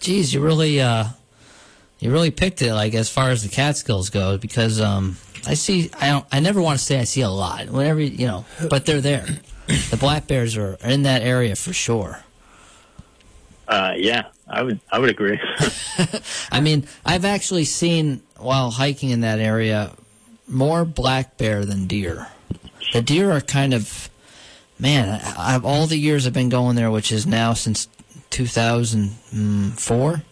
[0.00, 1.06] geez, you really uh,
[1.98, 2.72] you really picked it.
[2.72, 5.90] Like as far as the Catskills go, because um, I see.
[6.00, 6.26] I don't.
[6.32, 7.68] I never want to say I see a lot.
[7.68, 9.26] Whenever you know, but they're there.
[9.66, 12.22] The black bears are in that area for sure.
[13.66, 14.78] Uh, yeah, I would.
[14.92, 15.40] I would agree.
[16.52, 19.92] I mean, I've actually seen while hiking in that area
[20.46, 22.28] more black bear than deer.
[22.92, 24.10] The deer are kind of,
[24.78, 25.20] man.
[25.38, 27.88] I've all the years I've been going there, which is now since
[28.30, 30.22] 2004.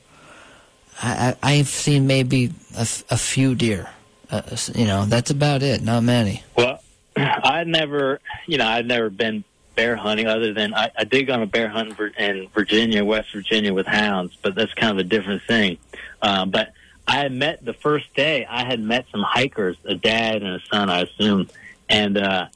[1.04, 3.88] I, I, have seen maybe a, a few deer.
[4.32, 4.40] Uh,
[4.74, 5.82] you know, that's about it.
[5.82, 6.42] Not many.
[6.56, 6.82] Well,
[7.16, 9.44] I'd never, you know, I'd never been
[9.76, 13.32] bear hunting other than I, I did go on a bear hunt in Virginia, West
[13.32, 15.76] Virginia with hounds, but that's kind of a different thing.
[16.22, 16.72] Um, but
[17.06, 20.60] I had met the first day, I had met some hikers, a dad and a
[20.70, 21.48] son, I assume.
[21.88, 22.48] And, uh,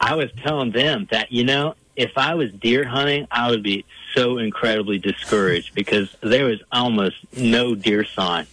[0.00, 3.84] I was telling them that, you know, if I was deer hunting, I would be
[4.14, 8.46] so incredibly discouraged because there was almost no deer sign.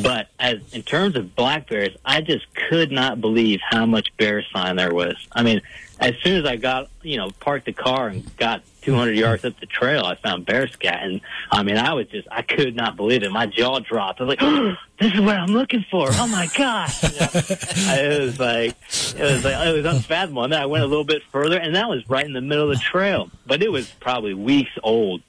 [0.00, 4.44] But as in terms of black bears, I just could not believe how much bear
[4.52, 5.16] sign there was.
[5.32, 5.62] I mean,
[5.98, 9.58] as soon as I got, you know, parked the car and got 200 yards up
[9.58, 12.96] the trail, I found bear scat, and I mean, I was just, I could not
[12.96, 13.32] believe it.
[13.32, 14.20] My jaw dropped.
[14.20, 16.90] I was like, oh, "This is what I'm looking for!" Oh my god!
[17.02, 18.76] You know, it was like,
[19.16, 20.44] it was like, it was unfathomable.
[20.44, 22.70] And then I went a little bit further, and that was right in the middle
[22.70, 25.22] of the trail, but it was probably weeks old.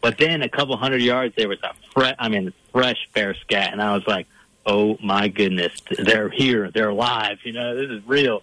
[0.00, 3.72] But then a couple hundred yards, there was a fresh, I mean, fresh bear scat,
[3.72, 4.26] and I was like,
[4.66, 8.42] "Oh my goodness, they're here, they're alive." You know, this is real.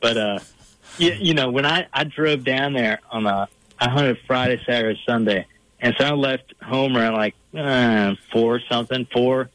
[0.00, 0.38] But uh,
[0.98, 5.00] you, you know, when I I drove down there on a, I hunted Friday, Saturday,
[5.06, 5.46] Sunday,
[5.80, 9.50] and so I left home around like uh, four something, four,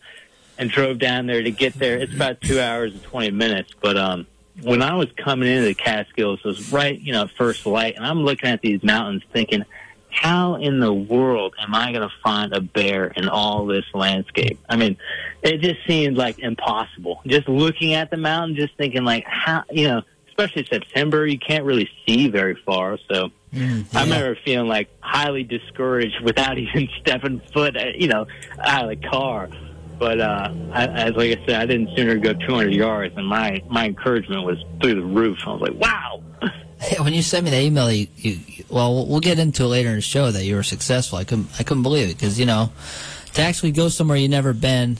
[0.57, 1.97] and drove down there to get there.
[1.97, 4.27] It's about two hours and twenty minutes, but um.
[4.61, 8.05] When I was coming into the Catskills, it was right, you know, first light, and
[8.05, 9.65] I'm looking at these mountains thinking,
[10.13, 14.59] how in the world am I going to find a bear in all this landscape?
[14.69, 14.97] I mean,
[15.41, 17.21] it just seemed like impossible.
[17.25, 21.63] Just looking at the mountain, just thinking like, how, you know, especially September, you can't
[21.63, 22.97] really see very far.
[23.09, 23.99] So mm, yeah.
[23.99, 28.27] I remember feeling like highly discouraged without even stepping foot, uh, you know,
[28.59, 29.49] out of the car.
[29.99, 33.63] But uh, I, as like I said, I didn't sooner go 200 yards, and my
[33.69, 35.37] my encouragement was through the roof.
[35.45, 36.21] I was like, wow.
[36.99, 39.95] When you sent me the email, you, you, well, we'll get into it later in
[39.95, 41.17] the show that you were successful.
[41.17, 42.71] I couldn't, I couldn't believe it because you know,
[43.33, 44.99] to actually go somewhere you never been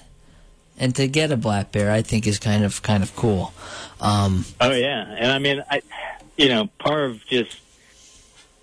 [0.77, 3.53] and to get a black bear, I think is kind of kind of cool.
[4.01, 5.81] Um, oh yeah, and I mean, I,
[6.37, 7.57] you know, part of just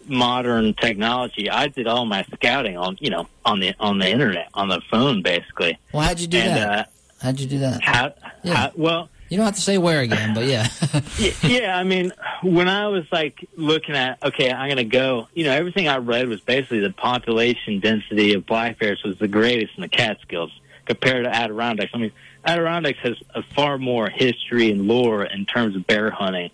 [0.07, 4.49] modern technology, I did all my scouting on, you know, on the on the internet,
[4.55, 5.79] on the phone, basically.
[5.93, 6.79] Well, how'd you do and, that?
[6.79, 6.85] Uh,
[7.23, 7.83] how'd you do that?
[7.83, 8.55] How, yeah.
[8.55, 10.69] How, well You don't have to say where again, but yeah.
[11.43, 12.12] yeah, I mean,
[12.43, 15.99] when I was like looking at, okay, I'm going to go, you know, everything I
[15.99, 20.51] read was basically the population density of black bears was the greatest in the Catskills
[20.85, 21.93] compared to Adirondacks.
[21.95, 22.12] I mean,
[22.45, 26.51] Adirondacks has a far more history and lore in terms of bear hunting,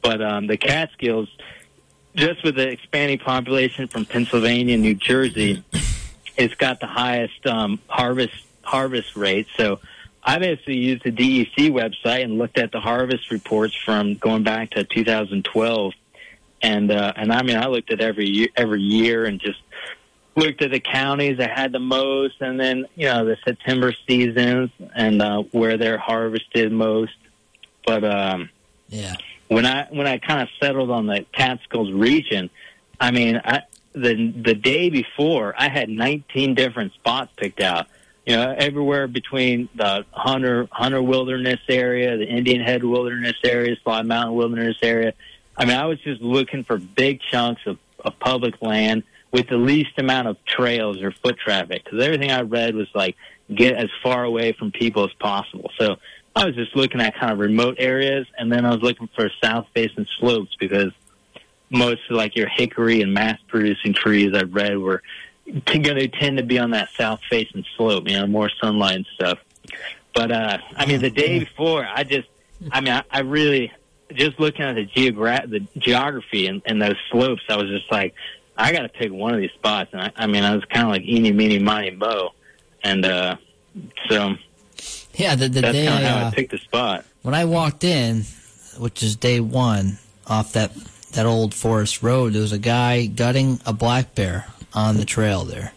[0.00, 1.28] but um, the Catskills,
[2.16, 5.62] just with the expanding population from Pennsylvania and New Jersey,
[6.38, 9.46] it's got the highest um, harvest harvest rate.
[9.58, 9.80] So
[10.24, 14.70] I basically used the DEC website and looked at the harvest reports from going back
[14.70, 15.92] to 2012,
[16.62, 19.60] and uh, and I mean I looked at every year, every year and just
[20.34, 24.70] looked at the counties that had the most, and then you know the September seasons
[24.94, 27.16] and uh, where they're harvested most.
[27.86, 28.48] But um,
[28.88, 29.14] yeah,
[29.48, 32.48] when I when I kind of settled on the Catskills region,
[32.98, 37.88] I mean I the the day before I had 19 different spots picked out
[38.26, 44.06] you know, everywhere between the Hunter Hunter Wilderness area, the Indian Head Wilderness area, Slide
[44.06, 45.12] Mountain Wilderness area.
[45.56, 49.56] I mean, I was just looking for big chunks of, of public land with the
[49.56, 53.16] least amount of trails or foot traffic because everything I read was like
[53.54, 55.70] get as far away from people as possible.
[55.78, 55.96] So
[56.34, 59.30] I was just looking at kind of remote areas, and then I was looking for
[59.42, 60.92] south facing slopes because
[61.70, 65.02] most of like your hickory and mass producing trees I read were
[65.46, 69.06] going to tend to be on that south facing slope, you know, more sunlight and
[69.14, 69.38] stuff.
[70.14, 72.28] But uh, I mean, the day before, I just,
[72.70, 73.72] I mean, I, I really
[74.12, 78.14] just looking at the geogra- the geography and, and those slopes, I was just like,
[78.56, 79.90] I got to pick one of these spots.
[79.92, 82.30] And I, I mean, I was kind of like eeny, meeny, miny, mo,
[82.82, 83.36] and uh,
[84.08, 84.34] so
[85.14, 87.04] yeah, the, the that's day kind of I, how uh, I picked the spot.
[87.22, 88.22] when I walked in,
[88.78, 90.72] which is day one, off that
[91.12, 95.44] that old forest road, there was a guy gutting a black bear on the trail
[95.44, 95.72] there.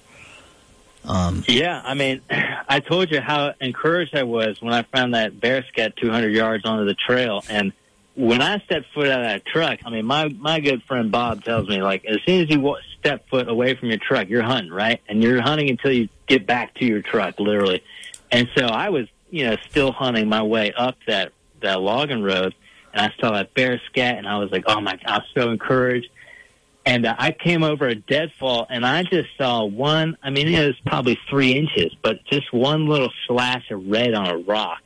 [1.06, 2.22] Um, Yeah, I mean,
[2.70, 6.66] I told you how encouraged I was when I found that bear scat 200 yards
[6.66, 7.72] onto the trail, and
[8.18, 11.44] when I stepped foot out of that truck, I mean, my my good friend Bob
[11.44, 14.74] tells me like, as soon as you step foot away from your truck, you're hunting,
[14.74, 15.00] right?
[15.08, 17.84] And you're hunting until you get back to your truck, literally.
[18.32, 21.32] And so I was, you know, still hunting my way up that
[21.62, 22.56] that logging road,
[22.92, 25.52] and I saw that bear scat, and I was like, oh my, I was so
[25.52, 26.10] encouraged.
[26.88, 30.16] And uh, I came over a deadfall, and I just saw one.
[30.24, 34.28] I mean, it was probably three inches, but just one little slash of red on
[34.28, 34.84] a rock.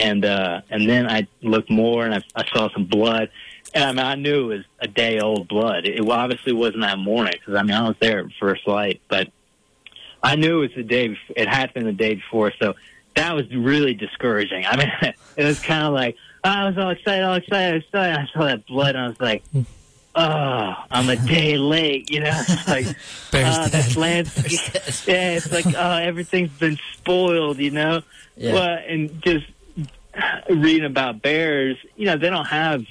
[0.00, 3.30] And uh, and then I looked more, and I, I saw some blood.
[3.72, 5.86] And I mean, I knew it was a day old blood.
[5.86, 9.30] It obviously wasn't that morning because I mean, I was there at first light, but
[10.24, 11.06] I knew it was the day.
[11.06, 12.74] Before, it had been the day before, so
[13.14, 14.66] that was really discouraging.
[14.66, 18.16] I mean, it was kind of like oh, I was all excited, all excited, excited.
[18.16, 19.44] I saw that blood, and I was like,
[20.14, 22.86] "Oh, I'm a day late." You know, it's like
[23.32, 23.70] uh, dead.
[23.72, 24.26] this land.
[25.06, 27.58] yeah, it's like oh, everything's been spoiled.
[27.58, 28.02] You know,
[28.36, 28.52] Yeah.
[28.54, 29.46] well, and just
[30.50, 32.84] reading about bears, you know, they don't have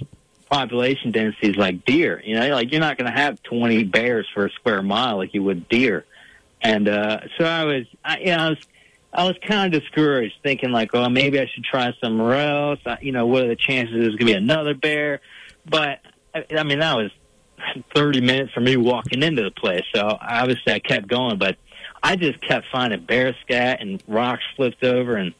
[0.50, 2.22] population densities like deer.
[2.26, 5.34] You know, like you're not going to have 20 bears for a square mile like
[5.34, 6.06] you would deer.
[6.62, 8.58] And uh, so I was, I, you know, I was,
[9.14, 12.80] I was kind of discouraged, thinking like, oh, maybe I should try somewhere else.
[12.86, 15.22] I, you know, what are the chances there's going to be another bear?
[15.66, 16.00] But
[16.34, 17.12] I, mean, that was
[17.96, 19.84] 30 minutes for me walking into the place.
[19.94, 21.58] So obviously I kept going, but
[22.02, 25.34] I just kept finding bear scat and rocks flipped over and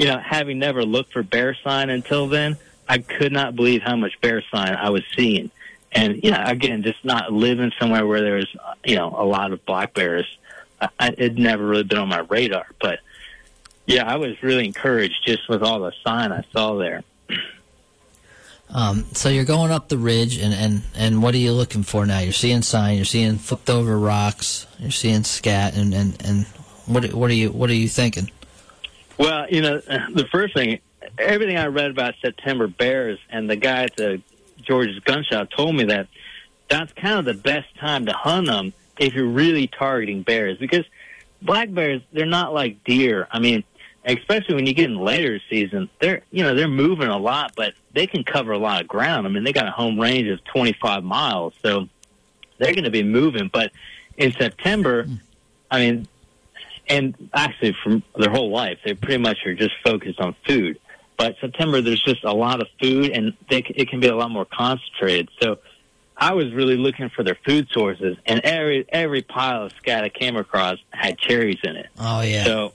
[0.00, 2.56] you know, having never looked for bear sign until then,
[2.88, 5.50] I could not believe how much bear sign I was seeing.
[5.92, 9.62] And, you know, again, just not living somewhere where there's, you know, a lot of
[9.66, 10.24] black bears.
[10.80, 12.66] I, I, it'd never really been on my radar.
[12.80, 13.00] But,
[13.84, 17.02] yeah, I was really encouraged just with all the sign I saw there.
[18.72, 22.06] Um, so you're going up the ridge, and, and, and what are you looking for
[22.06, 22.20] now?
[22.20, 26.46] You're seeing sign, you're seeing flipped over rocks, you're seeing scat, and, and, and
[26.86, 28.30] what what are you what are you thinking?
[29.18, 30.80] Well, you know, the first thing,
[31.18, 34.22] everything I read about September bears and the guy at the
[34.62, 36.08] George's gun shop told me that
[36.68, 40.84] that's kind of the best time to hunt them if you're really targeting bears because
[41.42, 43.26] black bears, they're not like deer.
[43.30, 43.64] I mean,
[44.04, 47.74] especially when you get in later season, they're, you know, they're moving a lot, but
[47.92, 49.26] they can cover a lot of ground.
[49.26, 51.88] I mean, they got a home range of 25 miles, so
[52.58, 53.50] they're going to be moving.
[53.52, 53.72] But
[54.16, 55.06] in September,
[55.70, 56.08] I mean,
[56.88, 60.78] and actually from their whole life, they pretty much are just focused on food.
[61.16, 64.30] But September, there's just a lot of food, and they, it can be a lot
[64.30, 65.28] more concentrated.
[65.40, 65.58] So
[66.16, 70.08] I was really looking for their food sources, and every every pile of scat I
[70.08, 71.88] came across had cherries in it.
[71.98, 72.72] Oh yeah, So,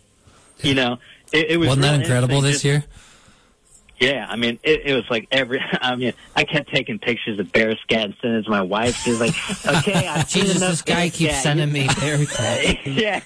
[0.62, 1.00] you know,
[1.36, 2.84] it, it was Wasn't that incredible this just- year?
[3.98, 5.62] Yeah, I mean, it, it was like every.
[5.82, 8.93] I mean, I kept taking pictures of bear scat and sending to my wife.
[8.98, 9.34] She's like,
[9.65, 11.43] "Okay, I've seen Jesus, this guy keeps scat.
[11.43, 12.17] sending me bear
[12.86, 13.21] yeah,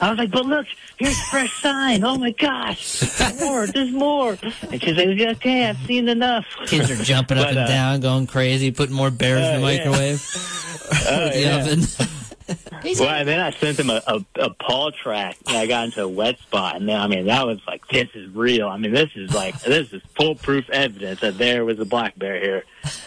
[0.00, 0.66] I was like, "But look,
[0.96, 2.04] here's fresh sign.
[2.04, 4.38] Oh my gosh, there's more, there's more."
[4.70, 8.00] And she's like, "Okay, I've seen enough." Kids are jumping up But, and uh, down,
[8.00, 9.78] going crazy, putting more bears in the Uh, yeah.
[9.84, 10.26] microwave.
[11.06, 11.56] Oh, the yeah.
[11.58, 11.80] oven.
[12.98, 16.02] Well, and then I sent him a, a, a paw track, and I got into
[16.02, 18.68] a wet spot, and then I mean that was like, this is real.
[18.68, 22.40] I mean, this is like this is foolproof evidence that there was a black bear
[22.40, 22.64] here.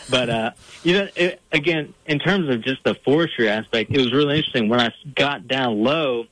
[0.10, 0.52] But uh,
[0.84, 4.70] you know, it, again, in terms of just the forestry aspect, it was really interesting
[4.70, 6.28] when I got down low,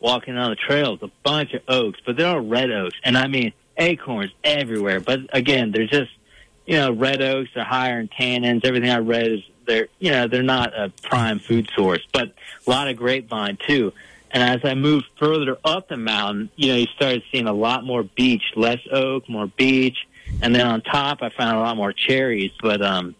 [0.00, 3.28] walking on the trails, a bunch of oaks, but they're all red oaks, and I
[3.28, 5.00] mean acorns everywhere.
[5.00, 6.10] But again, they're just
[6.66, 8.64] you know, red oaks are higher in tannins.
[8.64, 9.40] Everything I read is
[9.70, 12.32] they're, you know, they're not a prime food source, but
[12.66, 13.92] a lot of grapevine too.
[14.30, 17.84] And as I moved further up the mountain, you know, you started seeing a lot
[17.84, 19.96] more beech, less oak, more beech.
[20.42, 22.52] And then on top, I found a lot more cherries.
[22.62, 23.16] But, um,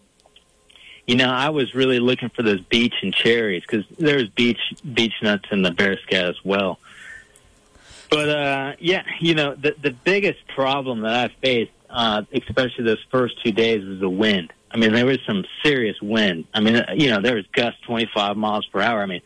[1.05, 4.59] you know, I was really looking for those beech and cherries because there's beech,
[4.93, 6.79] beech nuts in the bear scat as well.
[8.09, 13.03] But, uh, yeah, you know, the, the biggest problem that I faced uh, especially those
[13.09, 14.51] first two days, was the wind.
[14.73, 16.45] I mean, there was some serious wind.
[16.53, 19.01] I mean, uh, you know, there was gusts 25 miles per hour.
[19.01, 19.21] I mean,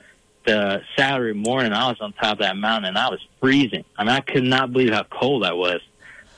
[0.46, 3.86] the Saturday morning, I was on top of that mountain and I was freezing.
[3.98, 5.82] I mean, I could not believe how cold I was.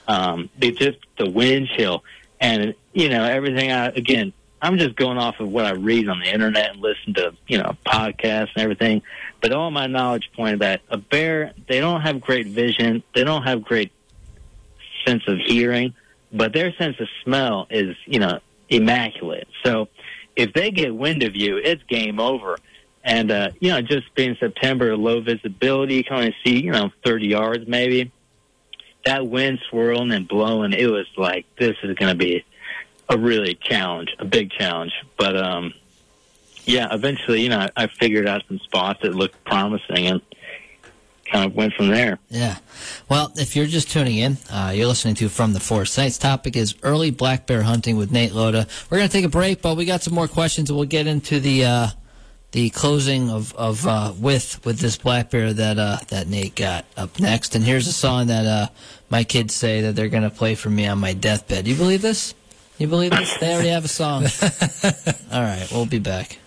[0.08, 2.02] Um, just the wind chill
[2.40, 3.74] and you know everything.
[3.74, 7.14] I again, I'm just going off of what I read on the internet and listen
[7.16, 9.02] to you know podcasts and everything.
[9.42, 13.04] But all my knowledge pointed that a bear, they don't have great vision.
[13.14, 13.92] They don't have great
[15.06, 15.94] sense of hearing
[16.32, 19.48] but their sense of smell is, you know, immaculate.
[19.64, 19.88] So
[20.36, 22.58] if they get wind of you, it's game over.
[23.04, 27.28] And, uh, you know, just being September, low visibility, can only see, you know, 30
[27.28, 28.12] yards maybe.
[29.06, 32.44] That wind swirling and blowing, it was like, this is going to be
[33.08, 34.92] a really challenge, a big challenge.
[35.18, 35.74] But, um,
[36.66, 40.22] yeah, eventually, you know, I figured out some spots that looked promising and
[41.32, 42.20] kind of went from there.
[42.30, 42.58] Yeah.
[43.10, 45.96] Well, if you're just tuning in, uh, you're listening to From the Forest.
[45.96, 48.68] Tonight's topic is early black bear hunting with Nate Loda.
[48.90, 51.40] We're going to take a break, but we got some more questions, we'll get into
[51.40, 51.88] the uh,
[52.52, 56.86] the closing of of uh, with with this black bear that uh, that Nate got
[56.96, 57.56] up next.
[57.56, 58.68] And here's a song that uh,
[59.10, 61.68] my kids say that they're going to play for me on my deathbed.
[61.68, 62.34] You believe this?
[62.78, 63.36] You believe this?
[63.38, 64.26] They already have a song.
[65.32, 66.38] All right, we'll be back.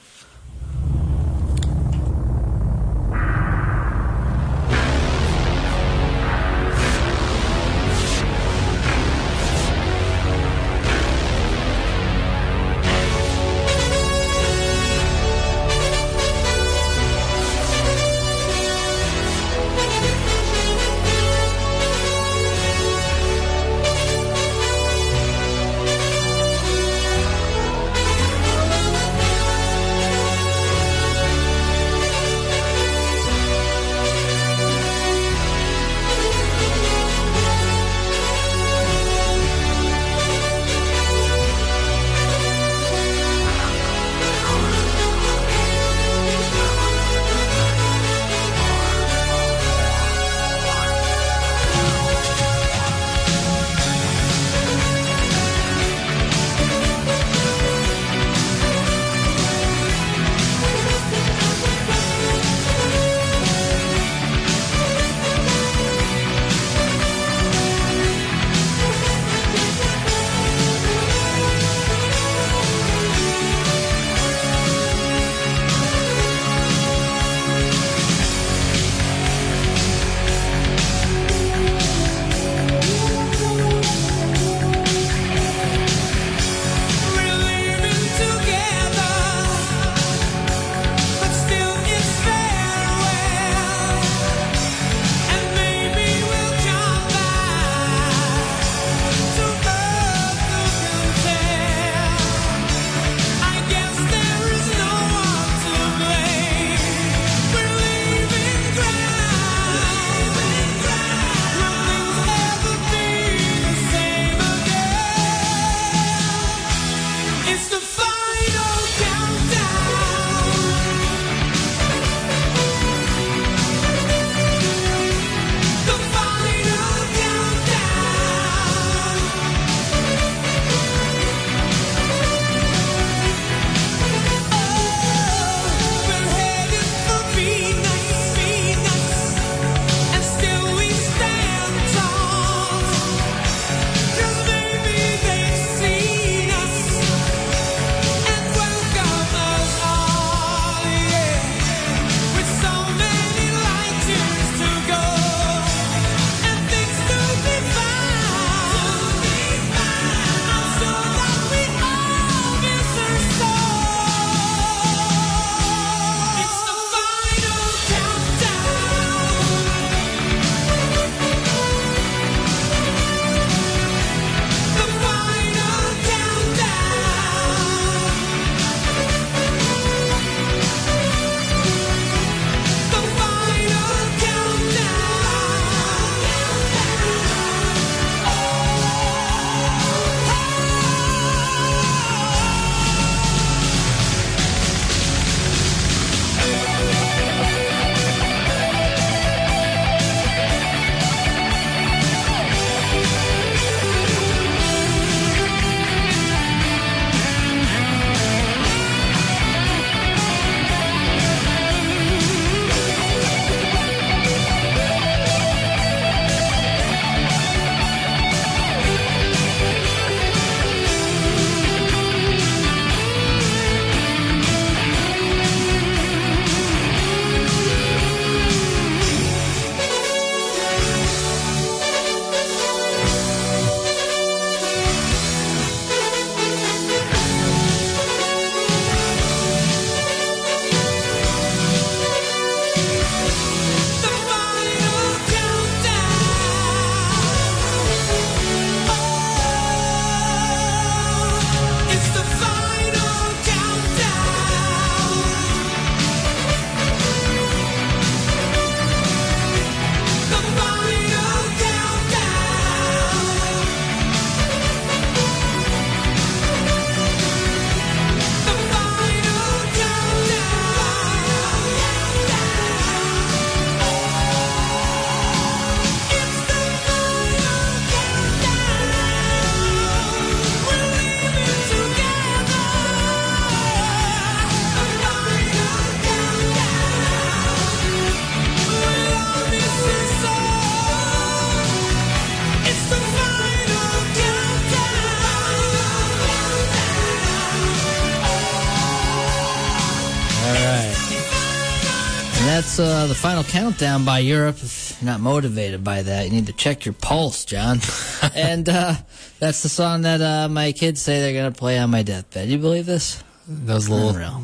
[303.80, 304.56] Countdown by Europe.
[304.56, 307.80] If you're not motivated by that, you need to check your pulse, John.
[308.34, 308.94] and uh,
[309.38, 312.48] that's the song that uh, my kids say they're going to play on my deathbed.
[312.48, 313.22] You believe this?
[313.48, 314.42] Those little Unreal.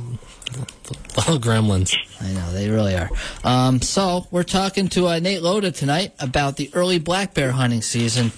[1.18, 1.94] little gremlins.
[2.18, 3.10] I know they really are.
[3.44, 7.82] Um, so we're talking to uh, Nate Loda tonight about the early black bear hunting
[7.82, 8.32] season.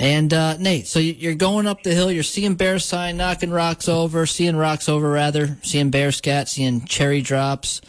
[0.00, 3.88] And uh, Nate, so you're going up the hill, you're seeing bear sign, knocking rocks
[3.88, 7.80] over, seeing rocks over rather, seeing bear scat, seeing cherry drops.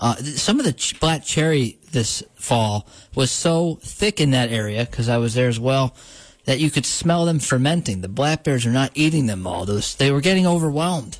[0.00, 4.86] Uh, some of the ch- black cherry this fall was so thick in that area
[4.90, 5.94] because I was there as well
[6.46, 8.00] that you could smell them fermenting.
[8.00, 11.18] The black bears are not eating them all; those they were getting overwhelmed.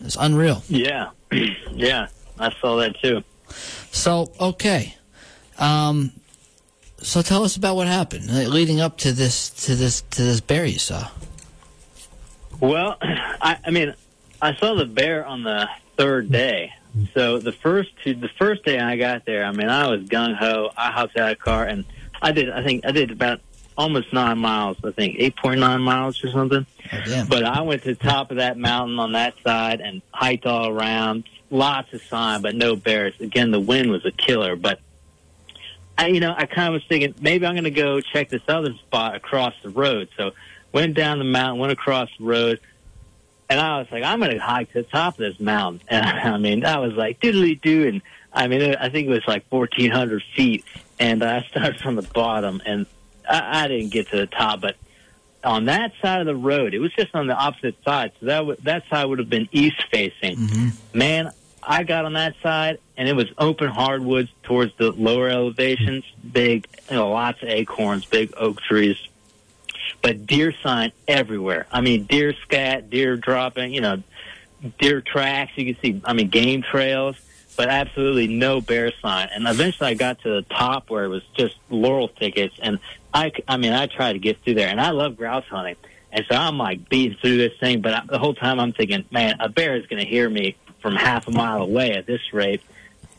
[0.00, 0.62] It's unreal.
[0.68, 1.10] Yeah,
[1.72, 2.08] yeah,
[2.38, 3.22] I saw that too.
[3.92, 4.96] So okay,
[5.58, 6.12] um,
[6.98, 10.40] so tell us about what happened uh, leading up to this to this to this
[10.40, 11.08] bear you saw.
[12.60, 13.94] Well, I, I mean,
[14.40, 16.72] I saw the bear on the third day.
[16.98, 17.18] Mm-hmm.
[17.18, 20.34] So the first two, the first day I got there, I mean, I was gung
[20.34, 20.70] ho.
[20.76, 21.84] I hopped out of the car and
[22.20, 22.50] I did.
[22.50, 23.40] I think I did about
[23.76, 24.76] almost nine miles.
[24.84, 26.66] I think eight point nine miles or something.
[26.92, 27.26] Oh.
[27.28, 30.68] But I went to the top of that mountain on that side and hiked all
[30.68, 31.24] around.
[31.50, 33.14] Lots of sign, but no bears.
[33.20, 34.56] Again, the wind was a killer.
[34.56, 34.80] But
[35.96, 38.42] I, you know, I kind of was thinking maybe I'm going to go check this
[38.48, 40.08] other spot across the road.
[40.16, 40.32] So
[40.72, 42.60] went down the mountain, went across the road,
[43.48, 45.80] and I was like, I'm going to hike to the top of this mountain.
[45.90, 49.26] And I mean, I was like diddly doo, and I mean, I think it was
[49.26, 50.64] like 1,400 feet,
[50.98, 52.86] and I started from the bottom, and
[53.28, 54.76] I, I didn't get to the top, but
[55.44, 58.12] on that side of the road, it was just on the opposite side.
[58.20, 60.36] So that w- that side would have been east facing.
[60.36, 60.98] Mm-hmm.
[60.98, 61.32] Man,
[61.62, 66.66] I got on that side, and it was open hardwoods towards the lower elevations, big,
[66.90, 68.96] you know, lots of acorns, big oak trees,
[70.02, 71.66] but deer sign everywhere.
[71.70, 74.02] I mean, deer scat, deer dropping, you know,
[74.78, 75.52] deer tracks.
[75.56, 77.16] You can see, I mean, game trails,
[77.56, 79.28] but absolutely no bear sign.
[79.32, 82.78] And eventually, I got to the top where it was just laurel thickets, and
[83.12, 85.76] I, I mean, I tried to get through there, and I love grouse hunting.
[86.10, 89.04] And so I'm like beating through this thing, but I, the whole time I'm thinking,
[89.10, 92.32] man, a bear is going to hear me from half a mile away at this
[92.32, 92.62] rate.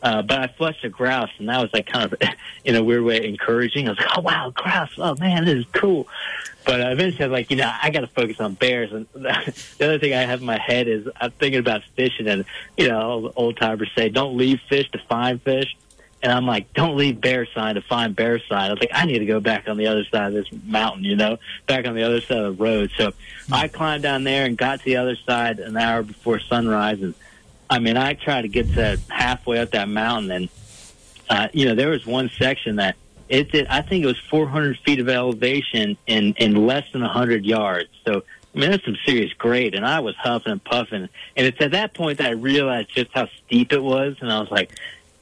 [0.02, 2.20] Uh, but I flushed a grouse, and that was like kind of,
[2.64, 3.86] in a weird way, encouraging.
[3.86, 4.92] I was like, oh, wow, grouse.
[4.98, 6.08] Oh, man, this is cool.
[6.64, 8.92] But uh, eventually I was like, you know, I got to focus on bears.
[8.92, 12.44] And the other thing I have in my head is I'm thinking about fishing, and,
[12.76, 15.76] you know, old timers say, don't leave fish to find fish.
[16.22, 18.68] And I'm like, don't leave bear sign to find bear sign.
[18.68, 21.02] I was like, I need to go back on the other side of this mountain,
[21.02, 22.90] you know, back on the other side of the road.
[22.98, 23.14] So
[23.50, 27.00] I climbed down there and got to the other side an hour before sunrise.
[27.00, 27.14] And
[27.70, 30.48] I mean, I tried to get to halfway up that mountain, and
[31.30, 32.96] uh, you know, there was one section that
[33.28, 33.68] it did.
[33.68, 37.88] I think it was 400 feet of elevation in in less than 100 yards.
[38.04, 41.08] So I mean, that's some serious grade, and I was huffing and puffing.
[41.36, 44.40] And it's at that point that I realized just how steep it was, and I
[44.40, 44.72] was like,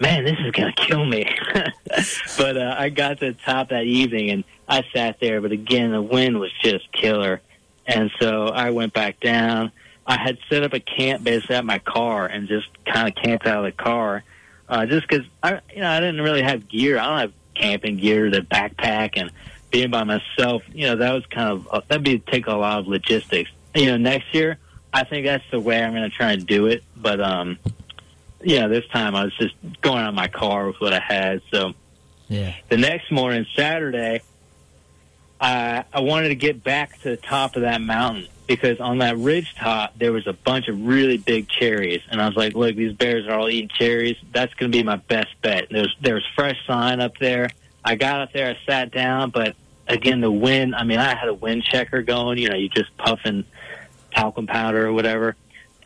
[0.01, 1.31] "Man, this is gonna kill me."
[2.39, 5.43] but uh, I got to the top that evening, and I sat there.
[5.43, 7.43] But again, the wind was just killer,
[7.87, 9.71] and so I went back down.
[10.09, 13.47] I had set up a camp base at my car and just kind of camped
[13.47, 14.25] out of the car,
[14.69, 16.99] uh, just because I, you know, I didn't really have gear.
[16.99, 19.31] I don't have camping gear, the backpack, and
[19.71, 20.63] being by myself.
[20.73, 23.51] You know, that was kind of uh, that'd be take a lot of logistics.
[23.75, 24.57] You know, next year
[24.95, 26.83] I think that's the way I'm going to try and do it.
[26.97, 27.59] But um,
[28.43, 31.43] yeah, this time I was just going on my car with what I had.
[31.51, 31.75] So
[32.29, 32.55] Yeah.
[32.71, 34.23] the next morning, Saturday,
[35.39, 39.17] I I wanted to get back to the top of that mountain because on that
[39.19, 42.75] ridge top there was a bunch of really big cherries, and I was like, "Look,
[42.75, 44.17] these bears are all eating cherries.
[44.33, 47.51] That's going to be my best bet." There's there's fresh sign up there.
[47.85, 49.55] I got up there, I sat down, but
[49.87, 50.75] again, the wind.
[50.75, 52.39] I mean, I had a wind checker going.
[52.39, 53.45] You know, you just puffing
[54.11, 55.37] talcum powder or whatever.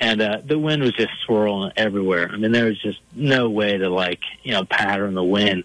[0.01, 2.29] And uh, the wind was just swirling everywhere.
[2.33, 5.63] I mean, there was just no way to like, you know, pattern the wind.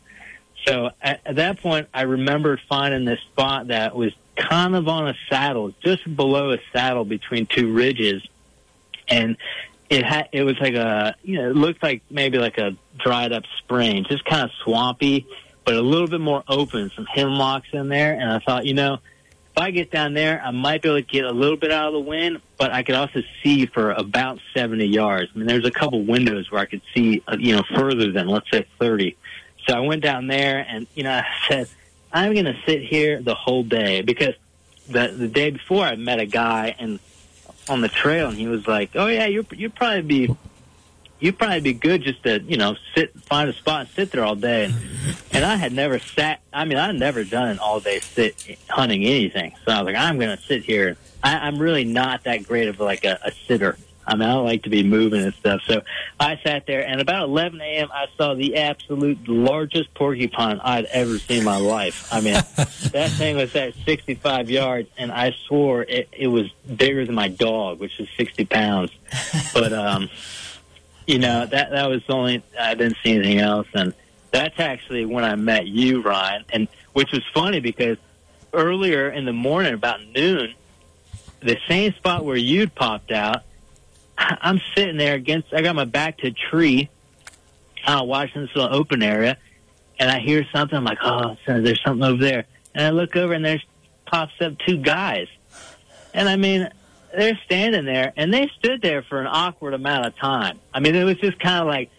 [0.67, 5.09] So at, at that point, I remembered finding this spot that was kind of on
[5.09, 8.25] a saddle, just below a saddle between two ridges,
[9.07, 9.37] and
[9.89, 13.31] it had it was like a you know it looked like maybe like a dried
[13.33, 15.27] up spring, just kind of swampy,
[15.65, 18.99] but a little bit more open, some hemlocks in there, and I thought you know
[19.57, 21.87] if I get down there, I might be able to get a little bit out
[21.87, 25.31] of the wind, but I could also see for about 70 yards.
[25.33, 28.27] I mean, there's a couple windows where I could see, uh, you know, further than
[28.27, 29.17] let's say 30.
[29.67, 31.69] So I went down there and, you know, I said,
[32.11, 34.35] I'm going to sit here the whole day because
[34.89, 36.99] the, the day before I met a guy and
[37.69, 40.35] on the trail and he was like, oh yeah, you you probably be,
[41.19, 44.23] you'd probably be good just to, you know, sit, find a spot and sit there
[44.23, 44.65] all day.
[44.65, 44.75] And,
[45.33, 49.03] and I had never sat, I mean, I'd never done an all day sit hunting
[49.03, 49.53] anything.
[49.65, 50.97] So I was like, I'm going to sit here.
[51.21, 53.77] I, I'm really not that great of like a, a sitter.
[54.07, 55.61] I mean, I like to be moving and stuff.
[55.67, 55.81] So
[56.19, 61.19] I sat there, and about 11 a.m., I saw the absolute largest porcupine I'd ever
[61.19, 62.07] seen in my life.
[62.11, 62.33] I mean,
[62.93, 67.27] that thing was at 65 yards, and I swore it, it was bigger than my
[67.27, 68.91] dog, which is 60 pounds.
[69.53, 70.09] But, um,
[71.05, 73.67] you know, that, that was the only, I didn't see anything else.
[73.73, 73.93] And
[74.31, 77.97] that's actually when I met you, Ryan, and which was funny because
[78.53, 80.53] earlier in the morning, about noon,
[81.41, 83.43] the same spot where you'd popped out,
[84.17, 85.53] I'm sitting there against.
[85.53, 86.89] I got my back to a tree,
[87.85, 89.37] uh, watching this little open area,
[89.99, 90.77] and I hear something.
[90.77, 93.65] I'm like, oh, there's something over there, and I look over and there's
[94.05, 95.27] pops up two guys,
[96.13, 96.69] and I mean,
[97.15, 100.59] they're standing there, and they stood there for an awkward amount of time.
[100.73, 101.89] I mean, it was just kind of like.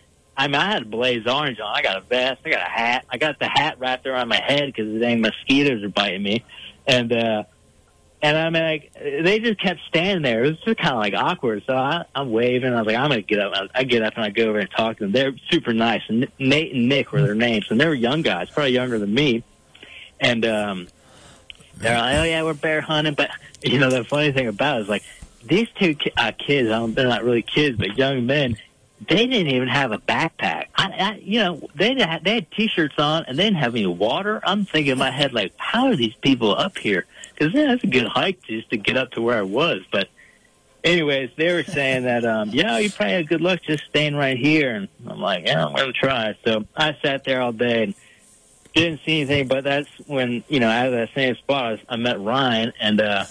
[0.41, 1.75] I mean, I had a blaze orange on.
[1.75, 2.43] I got a vest.
[2.45, 3.05] I got a hat.
[3.11, 6.45] I got the hat wrapped around my head because the dang mosquitoes are biting me.
[6.87, 7.43] And uh,
[8.21, 10.45] and I mean, like, they just kept standing there.
[10.45, 11.63] It was just kind of like awkward.
[11.67, 12.73] So I, I'm waving.
[12.75, 13.71] I was like, I'm going to get up.
[13.75, 15.13] I, get up and I go over and talk to them.
[15.13, 16.03] They're super nice.
[16.09, 17.67] And Nate and Nick were their names.
[17.71, 19.45] And they were young guys, probably younger than me.
[20.19, 20.89] And um,
[21.77, 23.15] they're like, oh, yeah, we're bear hunting.
[23.15, 23.31] But,
[23.63, 25.05] you know, the funny thing about it is, like,
[25.45, 28.57] these two ki- uh, kids, I don't, they're not really kids, but young men,
[29.09, 30.67] they didn't even have a backpack.
[30.75, 33.87] I, I you know, they had, they had t-shirts on and they didn't have any
[33.87, 34.41] water.
[34.43, 37.07] I'm thinking in my head, like, how are these people up here?
[37.39, 39.83] Because yeah, that's a good hike just to get up to where I was.
[39.93, 40.09] But
[40.83, 44.37] anyways, they were saying that, um, yeah, you probably had good luck just staying right
[44.37, 44.75] here.
[44.75, 46.37] And I'm like, yeah, I'm going to try.
[46.45, 47.95] So I sat there all day and
[48.75, 49.47] didn't see anything.
[49.47, 52.73] But that's when, you know, out of that same spot, I, I met Ryan.
[52.81, 53.25] And, uh,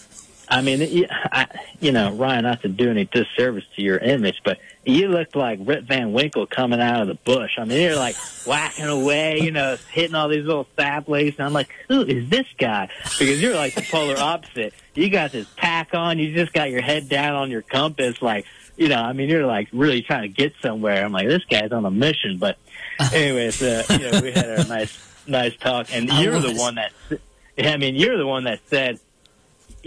[0.50, 1.48] I mean, I,
[1.80, 5.60] you know, Ryan, not to do any disservice to your image, but you looked like
[5.62, 7.52] Rip Van Winkle coming out of the bush.
[7.58, 11.36] I mean, you're like whacking away, you know, hitting all these little saplings.
[11.38, 12.89] And I'm like, who is this guy?
[13.20, 14.74] Because you're like the polar opposite.
[14.95, 16.18] You got this pack on.
[16.18, 18.22] You just got your head down on your compass.
[18.22, 18.45] Like,
[18.78, 21.04] you know, I mean, you're like really trying to get somewhere.
[21.04, 22.38] I'm like, this guy's on a mission.
[22.38, 22.58] But
[23.14, 25.88] anyways, uh, you know, we had a nice, nice talk.
[25.91, 26.93] And I you're the one that,
[27.60, 29.02] I mean, you're the one that said,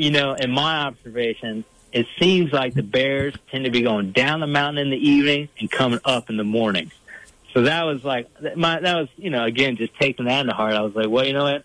[0.00, 4.40] you know, in my observation, it seems like the bears tend to be going down
[4.40, 6.90] the mountain in the evening and coming up in the morning.
[7.52, 10.74] So that was like my that was you know again just taking that into heart.
[10.74, 11.64] I was like, well, you know what?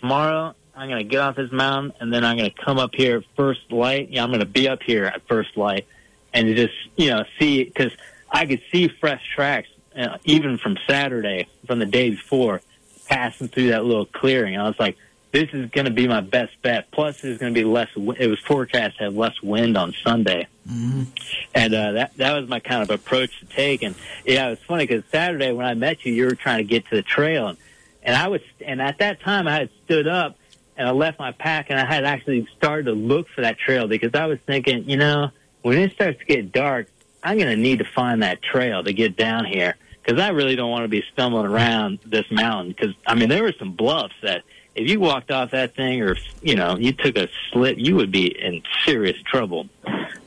[0.00, 3.24] Tomorrow I'm gonna get off this mountain and then I'm gonna come up here at
[3.36, 4.10] first light.
[4.10, 5.86] Yeah, I'm gonna be up here at first light
[6.32, 7.92] and just you know see because
[8.30, 9.68] I could see fresh tracks
[9.98, 12.62] uh, even from Saturday from the day before
[13.08, 14.56] passing through that little clearing.
[14.56, 14.96] I was like,
[15.36, 16.90] this is going to be my best bet.
[16.90, 17.88] Plus, there's going to be less.
[17.94, 20.46] It was forecast to have less wind on Sunday,
[21.54, 23.82] and uh, that that was my kind of approach to take.
[23.82, 26.64] And yeah, it was funny because Saturday when I met you, you were trying to
[26.64, 27.58] get to the trail, and,
[28.02, 30.38] and I was, and at that time I had stood up
[30.78, 33.88] and I left my pack, and I had actually started to look for that trail
[33.88, 35.30] because I was thinking, you know,
[35.62, 36.88] when it starts to get dark,
[37.22, 40.54] I'm going to need to find that trail to get down here because I really
[40.54, 42.72] don't want to be stumbling around this mountain.
[42.72, 44.42] Because I mean, there were some bluffs that
[44.76, 48.10] if you walked off that thing, or you know, you took a slip, you would
[48.12, 49.68] be in serious trouble.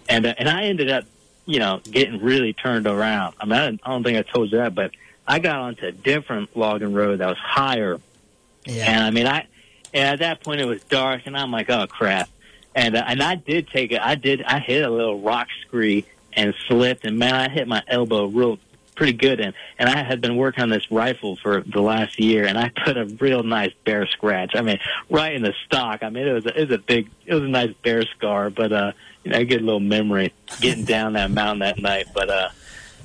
[0.10, 1.06] And uh, and I ended up,
[1.45, 3.36] you know, getting really turned around.
[3.39, 4.91] I mean, I, I don't think I told you that, but
[5.28, 8.00] I got onto a different logging road that was higher
[8.66, 8.91] Yeah.
[8.91, 9.45] and I mean, I
[9.93, 12.30] and at that point it was dark, and I'm like, oh crap.
[12.76, 14.00] And uh, and I did take it.
[14.02, 14.41] I did.
[14.43, 18.60] I hit a little rock scree and slipped, and man, I hit my elbow real
[19.00, 19.39] pretty good.
[19.39, 22.70] And and I had been working on this rifle for the last year, and I
[22.86, 24.52] put a real nice bear scratch.
[24.56, 24.78] I mean,
[25.10, 26.04] right in the stock.
[26.04, 28.50] I mean, it was a, it was a big, it was a nice bear scar.
[28.50, 28.91] But uh,
[29.24, 32.08] you know, I get a little memory getting down that mountain that night.
[32.14, 32.50] But uh,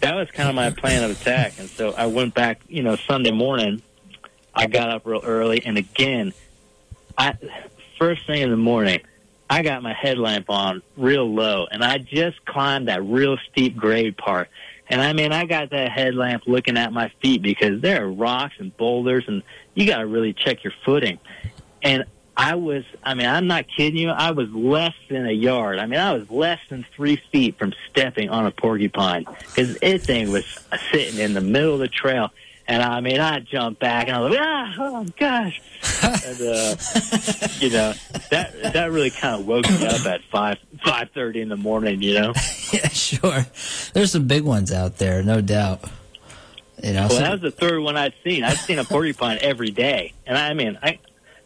[0.01, 2.61] that was kind of my plan of attack, and so I went back.
[2.69, 3.81] You know, Sunday morning.
[4.57, 6.33] I got up real early, and again,
[7.17, 7.35] I
[7.99, 9.01] first thing in the morning,
[9.51, 14.17] I got my headlamp on real low, and I just climbed that real steep grade
[14.17, 14.49] part.
[14.89, 18.57] And I mean, I got that headlamp looking at my feet because there are rocks
[18.59, 19.43] and boulders, and
[19.75, 21.19] you got to really check your footing.
[21.83, 22.05] And
[22.37, 24.11] I was, I mean, I'm not kidding you.
[24.11, 25.79] I was less than a yard.
[25.79, 30.03] I mean, I was less than three feet from stepping on a porcupine because it
[30.03, 30.45] thing was
[30.91, 32.31] sitting in the middle of the trail.
[32.67, 35.61] And I mean, I jumped back and I was like, ah, oh gosh.
[36.03, 36.77] and, uh,
[37.61, 37.93] you know,
[38.31, 42.01] that, that really kind of woke me up at five, five thirty in the morning,
[42.01, 42.33] you know?
[42.73, 43.45] yeah, sure.
[43.93, 45.85] There's some big ones out there, no doubt.
[46.83, 48.45] You know, Well, so- that was the third one I'd seen.
[48.45, 50.99] I'd seen a porcupine every day, and I mean, I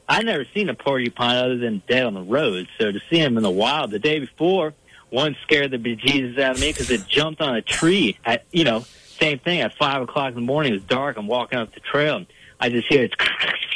[0.08, 2.66] I never seen a porcupine other than dead on the road.
[2.78, 4.72] So to see him in the wild the day before,
[5.10, 8.18] one scared the bejesus out of me because it jumped on a tree.
[8.24, 8.86] At you know,
[9.18, 10.72] same thing at five o'clock in the morning.
[10.72, 11.16] It was dark.
[11.16, 12.16] I'm walking up the trail.
[12.16, 12.26] And
[12.60, 13.14] I just hear it,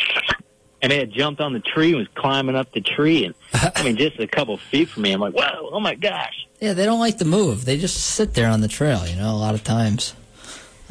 [0.82, 3.82] and it had jumped on the tree and was climbing up the tree, and I
[3.84, 5.12] mean, just a couple feet from me.
[5.12, 6.46] I'm like, whoa, oh my gosh.
[6.60, 7.64] Yeah, they don't like to move.
[7.64, 9.06] They just sit there on the trail.
[9.06, 10.14] You know, a lot of times.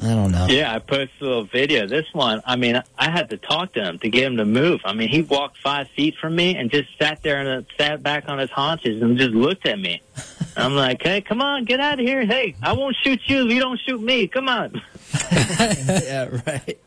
[0.01, 0.47] I don't know.
[0.49, 1.85] Yeah, I posted a little video.
[1.85, 4.81] This one, I mean, I had to talk to him to get him to move.
[4.83, 8.27] I mean, he walked five feet from me and just sat there and sat back
[8.27, 10.01] on his haunches and just looked at me.
[10.57, 12.25] I'm like, hey, come on, get out of here.
[12.25, 14.27] Hey, I won't shoot you if you don't shoot me.
[14.27, 14.81] Come on.
[15.31, 16.79] yeah, right.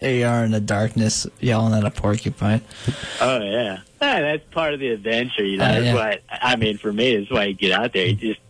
[0.00, 2.62] There you are in the darkness yelling at a porcupine.
[3.20, 3.78] Oh, yeah.
[4.00, 5.64] yeah that's part of the adventure, you know.
[5.64, 5.94] Uh, that's yeah.
[5.94, 8.06] why, I mean, for me, that's why you get out there.
[8.06, 8.40] You just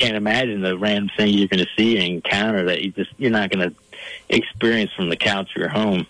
[0.00, 3.30] can't imagine the random thing you're going to see and encounter that you just, you're
[3.30, 3.76] not going to
[4.28, 6.06] experience from the couch of your home.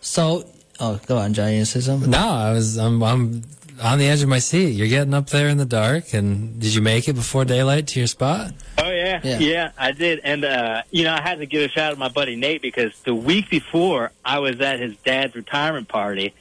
[0.00, 0.44] So,
[0.78, 2.10] oh, go on, Johnny, You gonna say something?
[2.10, 3.42] No, I was I'm I'm
[3.82, 4.70] on the edge of my seat.
[4.70, 7.98] You're getting up there in the dark, and did you make it before daylight to
[8.00, 8.52] your spot?
[8.78, 9.38] Oh yeah, Yeah.
[9.38, 11.98] yeah, I did, and uh, you know I had to give a shout out to
[11.98, 16.34] my buddy Nate because the week before I was at his dad's retirement party,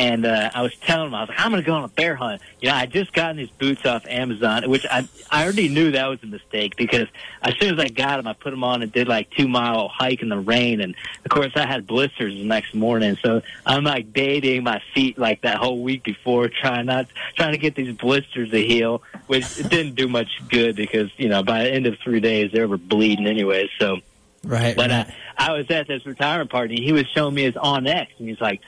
[0.00, 1.88] and uh, I was telling him I was like I'm going to go on a
[1.88, 2.40] bear hunt.
[2.60, 5.90] You know I had just gotten these boots off Amazon, which I I already knew
[5.92, 7.06] that was a mistake because
[7.42, 9.88] as soon as I got them, I put them on and did like two mile
[9.88, 10.94] hike in the rain, and
[11.24, 15.42] of course I had blisters the next morning, so I'm like babying my feet like
[15.42, 19.68] that whole week before, trying not trying to get these blisters to heal, which it
[19.68, 22.78] didn't do much good because you know by the end of three days they were
[22.78, 23.68] bleeding anyway.
[23.78, 23.98] So,
[24.42, 24.74] Right.
[24.74, 25.14] but uh, right.
[25.36, 28.40] I was at this retirement party, and he was showing me his OnX, and he's
[28.40, 28.60] like,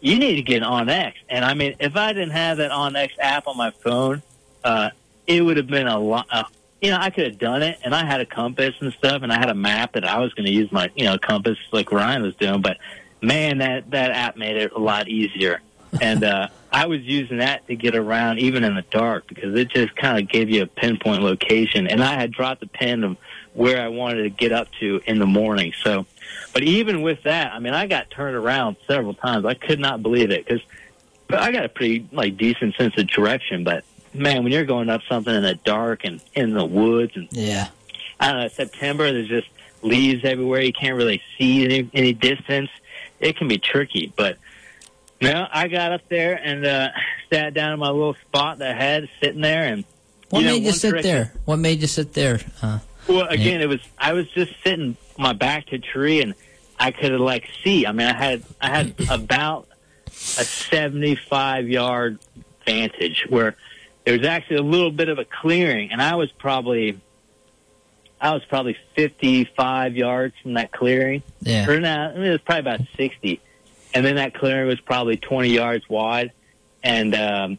[0.00, 3.10] "You need to get an OnX." And I mean, if I didn't have that OnX
[3.18, 4.22] app on my phone,
[4.64, 4.90] uh,
[5.26, 6.26] it would have been a lot.
[6.30, 6.44] Uh,
[6.80, 9.32] you know, I could have done it, and I had a compass and stuff, and
[9.32, 11.90] I had a map that I was going to use my, you know, compass like
[11.90, 12.60] Ryan was doing.
[12.60, 12.78] But
[13.20, 15.60] man, that that app made it a lot easier.
[16.00, 19.68] and uh, I was using that to get around even in the dark because it
[19.68, 21.86] just kind of gave you a pinpoint location.
[21.86, 23.16] And I had dropped the pin of
[23.56, 25.72] where I wanted to get up to in the morning.
[25.82, 26.06] So,
[26.52, 29.46] but even with that, I mean, I got turned around several times.
[29.46, 30.60] I could not believe it because
[31.30, 33.64] I got a pretty like decent sense of direction.
[33.64, 37.28] But man, when you're going up something in the dark and in the woods and
[37.30, 37.68] yeah.
[38.20, 39.48] I don't know, September, there's just
[39.82, 40.60] leaves everywhere.
[40.60, 42.70] You can't really see any, any distance.
[43.20, 44.38] It can be tricky, but
[45.20, 46.88] no, I got up there and uh,
[47.32, 49.64] sat down in my little spot that I had sitting there.
[49.64, 49.84] And
[50.28, 51.32] What you know, made you sit trick- there?
[51.46, 52.40] What made you sit there?
[52.60, 56.34] Uh, Well, again, it was I was just sitting my back to tree and
[56.78, 57.86] I could like see.
[57.86, 59.68] I mean, I had I had about
[60.06, 62.18] a 75 yard
[62.64, 63.56] vantage where
[64.04, 67.00] there was actually a little bit of a clearing, and I was probably
[68.20, 71.22] I was probably 55 yards from that clearing.
[71.40, 71.68] yeah.
[71.68, 73.40] Or not, I mean, it was probably about 60.
[73.94, 76.32] And then that clearing was probably 20 yards wide.
[76.82, 77.58] And, um,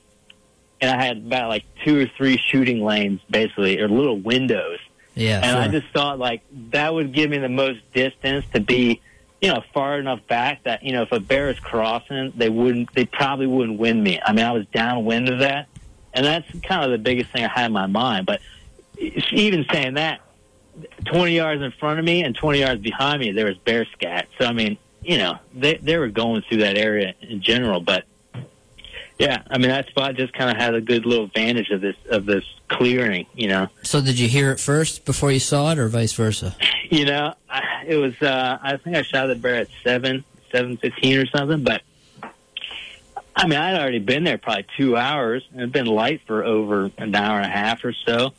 [0.81, 4.79] and I had about like two or three shooting lanes, basically, or little windows.
[5.17, 5.41] Yeah.
[5.43, 9.01] And I just thought like that would give me the most distance to be,
[9.41, 12.93] you know, far enough back that, you know, if a bear is crossing, they wouldn't,
[12.93, 14.19] they probably wouldn't win me.
[14.23, 15.67] I mean, I was downwind of that.
[16.13, 18.25] And that's kind of the biggest thing I had in my mind.
[18.25, 18.41] But
[18.97, 20.21] even saying that,
[21.05, 24.27] 20 yards in front of me and 20 yards behind me, there was bear scat.
[24.39, 27.79] So, I mean, you know, they, they were going through that area in general.
[27.79, 28.05] But
[29.19, 31.95] yeah, I mean, that spot just kind of had a good little advantage of this,
[32.09, 33.67] of this clearing, you know.
[33.81, 36.55] so did you hear it first before you saw it, or vice versa?
[36.89, 38.13] You know, I, it was.
[38.21, 41.63] Uh, I think I shot the bear at seven, seven fifteen or something.
[41.63, 41.81] But
[43.35, 46.91] I mean, I'd already been there probably two hours, and it'd been light for over
[46.97, 48.33] an hour and a half or so.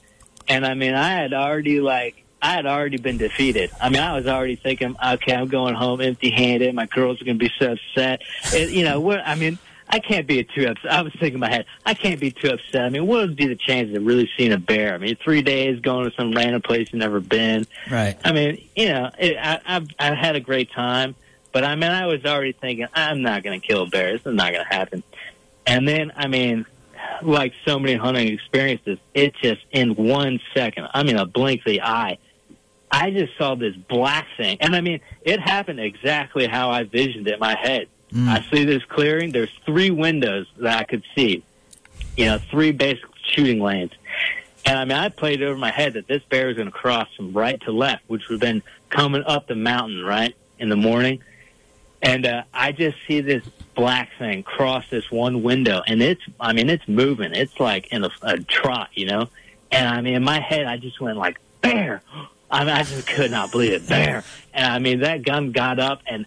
[0.48, 2.24] And I mean, I had already like.
[2.40, 3.70] I had already been defeated.
[3.80, 6.72] I mean, I was already thinking, okay, I'm going home empty-handed.
[6.72, 8.22] My girls are going to be so upset.
[8.52, 9.26] It, you know, what?
[9.26, 9.58] I mean,
[9.90, 10.92] I can't be too upset.
[10.92, 12.82] I was thinking in my head, I can't be too upset.
[12.84, 14.94] I mean, what would be the chances of really seeing a bear?
[14.94, 17.66] I mean, three days going to some random place you've never been.
[17.90, 18.18] Right.
[18.24, 21.14] I mean, you know, it, I, I've I've had a great time,
[21.52, 24.12] but I mean, I was already thinking I'm not going to kill a bear.
[24.12, 25.02] This is not going to happen.
[25.66, 26.66] And then, I mean,
[27.22, 30.88] like so many hunting experiences, it just in one second.
[30.92, 32.18] I mean, a blink of the eye.
[32.90, 37.28] I just saw this black thing, and I mean, it happened exactly how I visioned
[37.28, 37.88] it in my head.
[38.12, 38.28] Mm.
[38.28, 39.32] I see this clearing.
[39.32, 41.44] There's three windows that I could see.
[42.16, 43.92] You know, three basic shooting lanes.
[44.64, 47.08] And I mean, I played over my head that this bear was going to cross
[47.16, 50.76] from right to left, which would have been coming up the mountain, right, in the
[50.76, 51.22] morning.
[52.02, 53.42] And uh, I just see this
[53.74, 57.32] black thing cross this one window, and it's, I mean, it's moving.
[57.34, 59.28] It's like in a, a trot, you know?
[59.70, 62.02] And I mean, in my head, I just went like, bear!
[62.50, 64.24] I mean, I just could not believe it, bear!
[64.54, 66.24] And I mean, that gun got up, and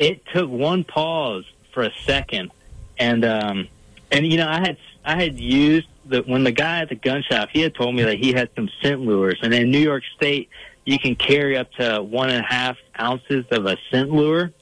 [0.00, 2.50] it took one pause for a second.
[2.98, 3.68] And, um,
[4.10, 7.22] and you know, I had, I had used the, when the guy at the gun
[7.22, 10.02] shop, he had told me that he had some scent lures, and in New York
[10.16, 10.48] State,
[10.84, 14.52] you can carry up to one and a half ounces of a scent lure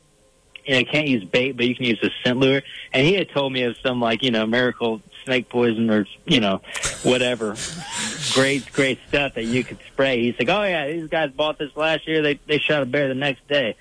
[0.68, 2.62] you know, can't use bait, but you can use a scent lure.
[2.92, 6.40] And he had told me of some like you know miracle snake poison or you
[6.40, 6.60] know
[7.02, 7.56] whatever
[8.34, 10.22] great great stuff that you could spray.
[10.22, 12.20] He's like, oh yeah, these guys bought this last year.
[12.20, 13.76] They they shot a bear the next day.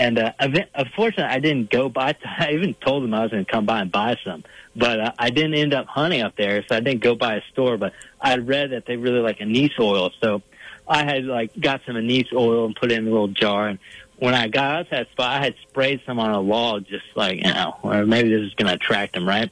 [0.00, 0.32] And uh,
[0.74, 2.16] unfortunately, I didn't go by.
[2.24, 4.44] I even told them I was going to come by and buy some,
[4.74, 7.42] but uh, I didn't end up hunting up there, so I didn't go by a
[7.52, 7.76] store.
[7.76, 10.40] But I read that they really like anise oil, so
[10.88, 13.68] I had like got some anise oil and put it in a little jar.
[13.68, 13.78] And
[14.16, 17.44] when I got out that spot, I had sprayed some on a log, just like
[17.44, 19.50] you know, or maybe this is going to attract them, right?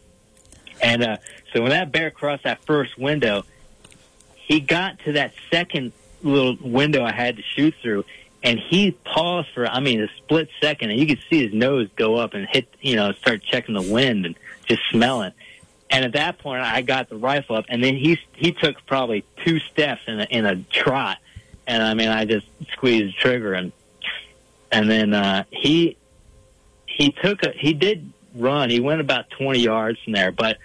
[0.80, 1.16] And uh,
[1.52, 3.44] so when that bear crossed that first window,
[4.34, 5.92] he got to that second
[6.22, 8.06] little window I had to shoot through,
[8.42, 11.88] and he paused for I mean a split second, and you could see his nose
[11.96, 14.36] go up and hit, you know, start checking the wind and
[14.66, 15.32] just smelling.
[15.90, 19.24] And at that point, I got the rifle up, and then he he took probably
[19.44, 21.18] two steps in a, in a trot,
[21.66, 23.72] and I mean I just squeezed the trigger, and
[24.70, 25.96] and then uh, he
[26.86, 28.70] he took a he did run.
[28.70, 30.58] He went about twenty yards from there, but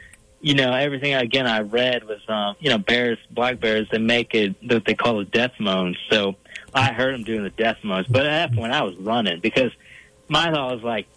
[0.43, 4.36] you know, everything again I read was, um, you know, bears, black bears, they make
[4.36, 5.95] it what they call a death moan.
[6.09, 6.36] So
[6.74, 9.71] I heard him doing the death moans, but at that point I was running because
[10.28, 11.07] my thought was like,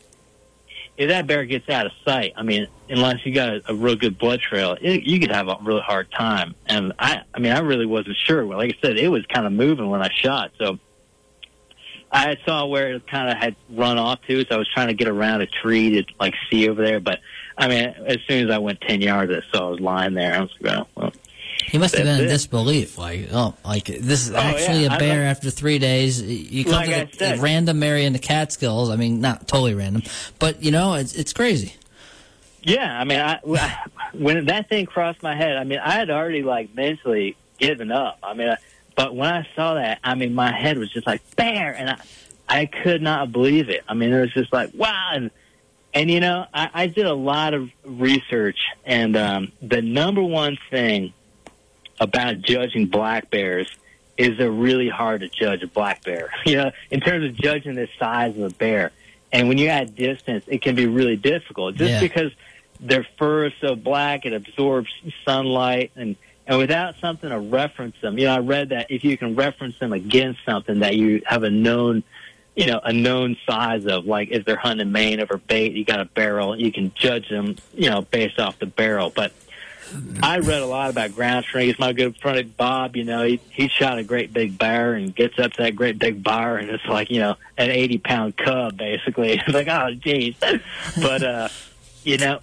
[0.97, 4.19] if that bear gets out of sight, I mean, unless you got a, real good
[4.19, 6.55] blood trail, it, you could have a really hard time.
[6.67, 8.45] And I, I mean, I really wasn't sure.
[8.45, 10.79] Like I said, it was kind of moving when I shot, so
[12.11, 14.95] I saw where it kind of had run off to, so I was trying to
[14.95, 17.21] get around a tree to like see over there, but
[17.59, 20.35] I mean, as soon as I went 10 yards, I saw I was lying there.
[20.35, 21.13] I was like, oh, well.
[21.67, 24.95] He must have been in disbelief, like, oh, like this is oh, actually yeah.
[24.95, 26.23] a bear like, after three days.
[26.23, 28.89] You come like to the random area in the Catskills.
[28.89, 30.03] I mean, not totally random,
[30.39, 31.75] but you know, it's it's crazy.
[32.63, 33.41] Yeah, I mean, I,
[34.13, 38.19] when that thing crossed my head, I mean, I had already like mentally given up.
[38.23, 38.57] I mean,
[38.95, 41.99] but when I saw that, I mean, my head was just like bear, and I
[42.49, 43.83] I could not believe it.
[43.89, 45.33] I mean, it was just like wow, and
[45.95, 50.59] and you know, I, I did a lot of research, and um, the number one
[50.71, 51.13] thing
[52.01, 53.69] about judging black bears
[54.17, 56.31] is they're really hard to judge a black bear.
[56.47, 58.93] You know, in terms of judging the size of a bear,
[59.33, 61.75] and when you add distance, it can be really difficult.
[61.75, 62.01] Just yeah.
[62.01, 62.33] because
[62.81, 64.91] their fur is so black, it absorbs
[65.25, 66.17] sunlight, and
[66.47, 69.77] and without something to reference them, you know, I read that if you can reference
[69.81, 72.05] them against something that you have a known
[72.57, 76.01] you know, a known size of like if they're hunting Maine over bait, you got
[76.01, 79.13] a barrel, you can judge them, you know, based off the barrel.
[79.15, 79.33] But
[80.23, 81.79] I read a lot about ground trees.
[81.79, 85.39] My good friend Bob, you know, he he shot a great big bear and gets
[85.39, 88.77] up to that great big bear, and it's like, you know, an eighty pound cub
[88.77, 89.41] basically.
[89.47, 90.37] It's like, oh geez.
[91.01, 91.49] but uh
[92.05, 92.41] you know,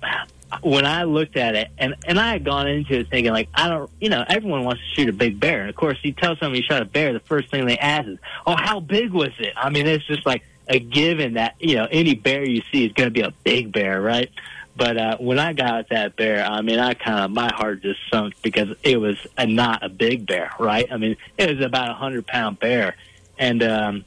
[0.62, 3.70] when I looked at it, and and I had gone into it thinking like I
[3.70, 6.36] don't, you know, everyone wants to shoot a big bear, and of course, you tell
[6.36, 9.32] somebody you shot a bear, the first thing they ask is, "Oh, how big was
[9.39, 12.86] it?" I mean, it's just like a given that you know any bear you see
[12.86, 14.30] is going to be a big bear, right?
[14.76, 18.00] But uh, when I got that bear, I mean, I kind of my heart just
[18.10, 20.92] sunk because it was a, not a big bear, right?
[20.92, 22.96] I mean, it was about a hundred pound bear,
[23.38, 24.06] and um,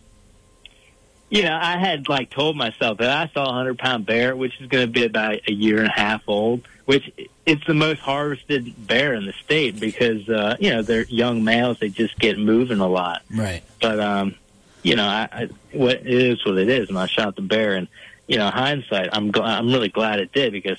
[1.28, 4.60] you know, I had like told myself that I saw a hundred pound bear, which
[4.60, 7.12] is going to be about a year and a half old, which
[7.44, 11.78] it's the most harvested bear in the state because, uh, you know, they're young males.
[11.80, 13.22] They just get moving a lot.
[13.30, 13.62] Right.
[13.80, 14.34] But, um,
[14.82, 16.88] you know, I, I, what it is what it is.
[16.88, 17.88] And I shot the bear and,
[18.26, 20.78] you know, hindsight, I'm, gl- I'm really glad it did because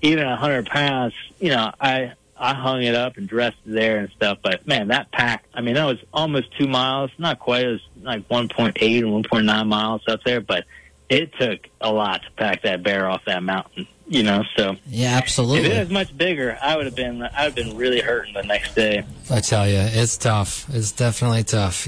[0.00, 4.10] even a hundred pounds, you know, I, I hung it up and dressed there and
[4.10, 4.38] stuff.
[4.42, 8.28] But man, that pack, I mean, that was almost two miles, not quite as like
[8.28, 10.64] 1.8 and 1.9 miles up there, but
[11.08, 14.76] it took a lot to pack that bear off that mountain, you know, so.
[14.86, 15.66] Yeah, absolutely.
[15.66, 18.34] If it was much bigger, I would have been, I would have been really hurting
[18.34, 19.04] the next day.
[19.30, 20.66] I tell you, it's tough.
[20.74, 21.86] It's definitely tough.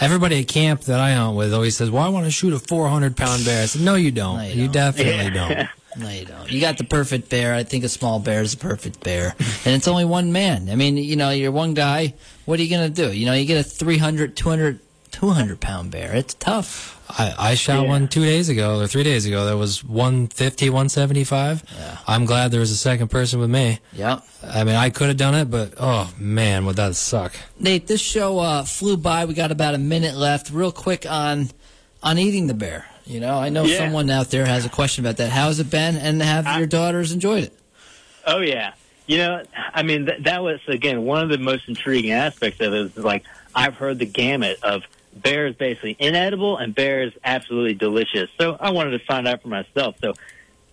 [0.00, 2.58] Everybody at camp that I hunt with always says, well, I want to shoot a
[2.58, 3.62] 400 pound bear.
[3.62, 4.38] I said, no, you don't.
[4.38, 4.72] No, you, you don't.
[4.72, 5.30] definitely yeah.
[5.30, 5.68] don't.
[5.96, 6.48] No, you don't.
[6.48, 7.52] You got the perfect bear.
[7.52, 9.34] I think a small bear is a perfect bear.
[9.64, 10.70] And it's only one man.
[10.70, 12.14] I mean, you know, you're one guy.
[12.44, 13.12] What are you going to do?
[13.12, 14.78] You know, you get a 300, 200,
[15.10, 16.14] 200 pound bear.
[16.14, 16.96] It's tough.
[17.18, 17.88] I, I shot yeah.
[17.88, 21.64] one two days ago or three days ago that was 150, 175.
[21.76, 21.98] Yeah.
[22.06, 23.80] I'm glad there was a second person with me.
[23.92, 24.20] Yeah.
[24.42, 27.34] I mean, I could have done it, but oh man, would that suck.
[27.58, 29.24] Nate, this show uh, flew by.
[29.24, 30.50] We got about a minute left.
[30.50, 31.50] Real quick on
[32.02, 32.86] on eating the bear.
[33.06, 33.78] You know, I know yeah.
[33.78, 35.30] someone out there has a question about that.
[35.30, 35.96] How's it been?
[35.96, 37.52] And have I, your daughters enjoyed it?
[38.26, 38.74] Oh yeah.
[39.06, 39.42] You know,
[39.74, 42.96] I mean, th- that was again one of the most intriguing aspects of it.
[42.96, 44.84] Is like I've heard the gamut of
[45.22, 48.30] bears basically inedible and bears absolutely delicious.
[48.38, 49.96] So I wanted to find out for myself.
[50.00, 50.14] So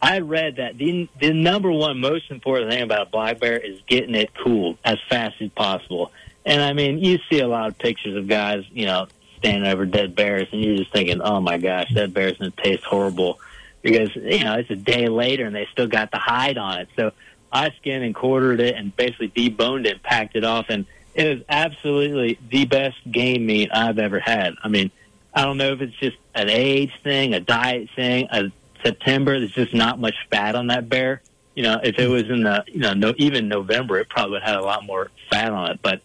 [0.02, 3.80] I read that the the number one most important thing about a black bear is
[3.88, 6.12] getting it cooled as fast as possible.
[6.46, 9.86] And I mean, you see a lot of pictures of guys, you know, standing over
[9.86, 13.40] dead bears, and you're just thinking, "Oh my gosh, that bear's gonna taste horrible."
[13.88, 16.90] because you know it's a day later and they still got the hide on it.
[16.96, 17.12] So
[17.52, 20.86] I skinned and quartered it and basically deboned it packed it off, and
[21.18, 24.54] it is absolutely the best game meat I've ever had.
[24.64, 24.92] I mean,
[25.34, 28.52] I don't know if it's just an age thing, a diet thing, a
[28.84, 29.40] September.
[29.40, 31.22] There's just not much fat on that bear.
[31.56, 34.44] You know, if it was in the you know no, even November, it probably would
[34.44, 35.80] have a lot more fat on it.
[35.82, 36.02] But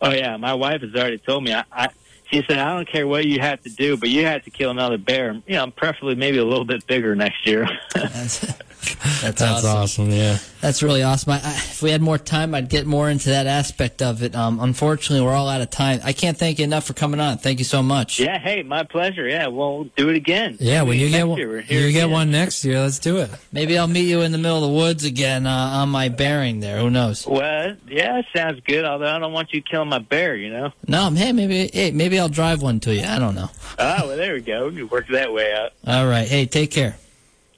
[0.00, 1.88] oh yeah, my wife has already told me I, I
[2.32, 4.70] she said, I don't care what you have to do, but you have to kill
[4.70, 5.34] another bear.
[5.46, 7.68] You know, preferably maybe a little bit bigger next year.
[7.94, 9.70] That's, that's, That's awesome.
[9.70, 10.10] awesome.
[10.10, 10.38] Yeah.
[10.62, 11.32] That's really awesome.
[11.32, 14.36] I, I, if we had more time, I'd get more into that aspect of it.
[14.36, 15.98] Um, unfortunately, we're all out of time.
[16.04, 17.38] I can't thank you enough for coming on.
[17.38, 18.20] Thank you so much.
[18.20, 19.26] yeah, hey, my pleasure.
[19.26, 20.56] Yeah, we'll do it again.
[20.60, 20.82] Yeah.
[20.82, 22.78] When you get one, we're you here get one next year.
[22.78, 23.30] Let's do it.
[23.50, 26.60] Maybe I'll meet you in the middle of the woods again uh, on my bearing
[26.60, 26.78] there.
[26.78, 27.26] Who knows?
[27.26, 28.84] Well, yeah, sounds good.
[28.84, 30.36] Although I don't want you killing my bear.
[30.36, 30.72] You know.
[30.86, 33.02] No, hey, maybe hey, maybe I'll drive one to you.
[33.02, 33.50] I don't know.
[33.80, 34.68] Ah, well, there we go.
[34.68, 35.72] We can work that way out.
[35.88, 36.28] All right.
[36.28, 36.96] Hey, take care.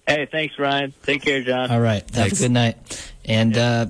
[0.06, 0.92] Hey, thanks, Ryan.
[1.02, 1.70] Take care, John.
[1.70, 2.02] All right.
[2.02, 2.40] Have Thanks.
[2.40, 3.12] a good night.
[3.24, 3.86] And uh,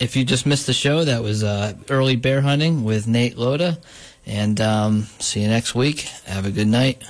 [0.00, 3.78] if you just missed the show, that was uh, early bear hunting with Nate Loda.
[4.26, 6.00] And um, see you next week.
[6.26, 7.00] Have a good night.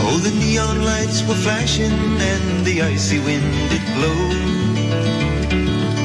[0.00, 4.77] Oh, the neon lights were flashing and the icy wind did blow.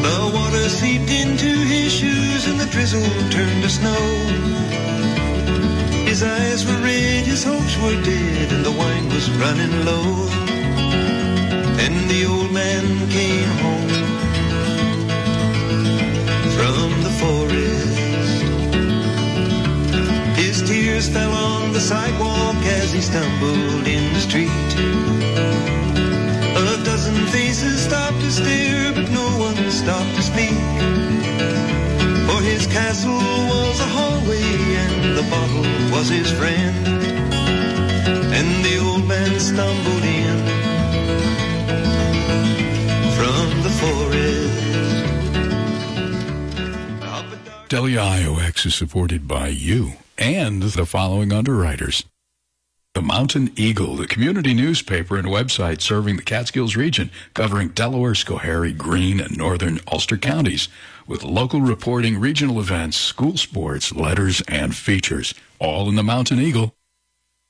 [0.04, 4.04] The water seeped into his shoes and the drizzle turned to snow.
[6.04, 10.28] His eyes were red, his hopes were dead, and the wine was running low.
[11.86, 13.93] And the old man came home
[16.58, 18.43] from the forest.
[20.38, 25.82] His tears fell on the sidewalk as he stumbled in the street.
[27.34, 30.53] Faces stopped to stare, but no one stopped to speak.
[32.27, 34.43] For his castle was a hallway
[34.86, 36.88] and the bottle was his friend.
[38.38, 40.38] And the old man stumbled in
[43.17, 44.63] from the forest.
[47.69, 52.05] WIOX is supported by you and the following underwriters.
[53.04, 59.20] Mountain Eagle, the community newspaper and website serving the Catskills region, covering Delaware, Schoharie, Greene,
[59.20, 60.70] and northern Ulster counties,
[61.06, 66.76] with local reporting, regional events, school sports, letters, and features, all in the Mountain Eagle.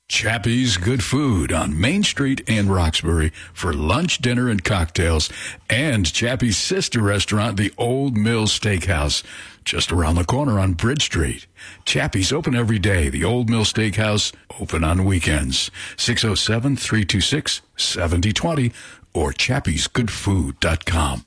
[0.10, 5.30] Chappie's Good Food on Main Street in Roxbury for lunch, dinner, and cocktails,
[5.70, 9.24] and Chappie's sister restaurant, the Old Mill Steakhouse,
[9.66, 11.46] just around the corner on Bridge Street.
[11.86, 13.10] Chappie's open every day.
[13.10, 15.70] The Old Mill Steakhouse open on weekends.
[15.98, 18.74] 607-326-7020
[19.14, 21.26] or chappiesgoodfood.com.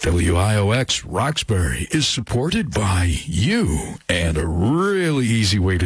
[0.00, 5.78] WIOX Roxbury is supported by you and a really easy way to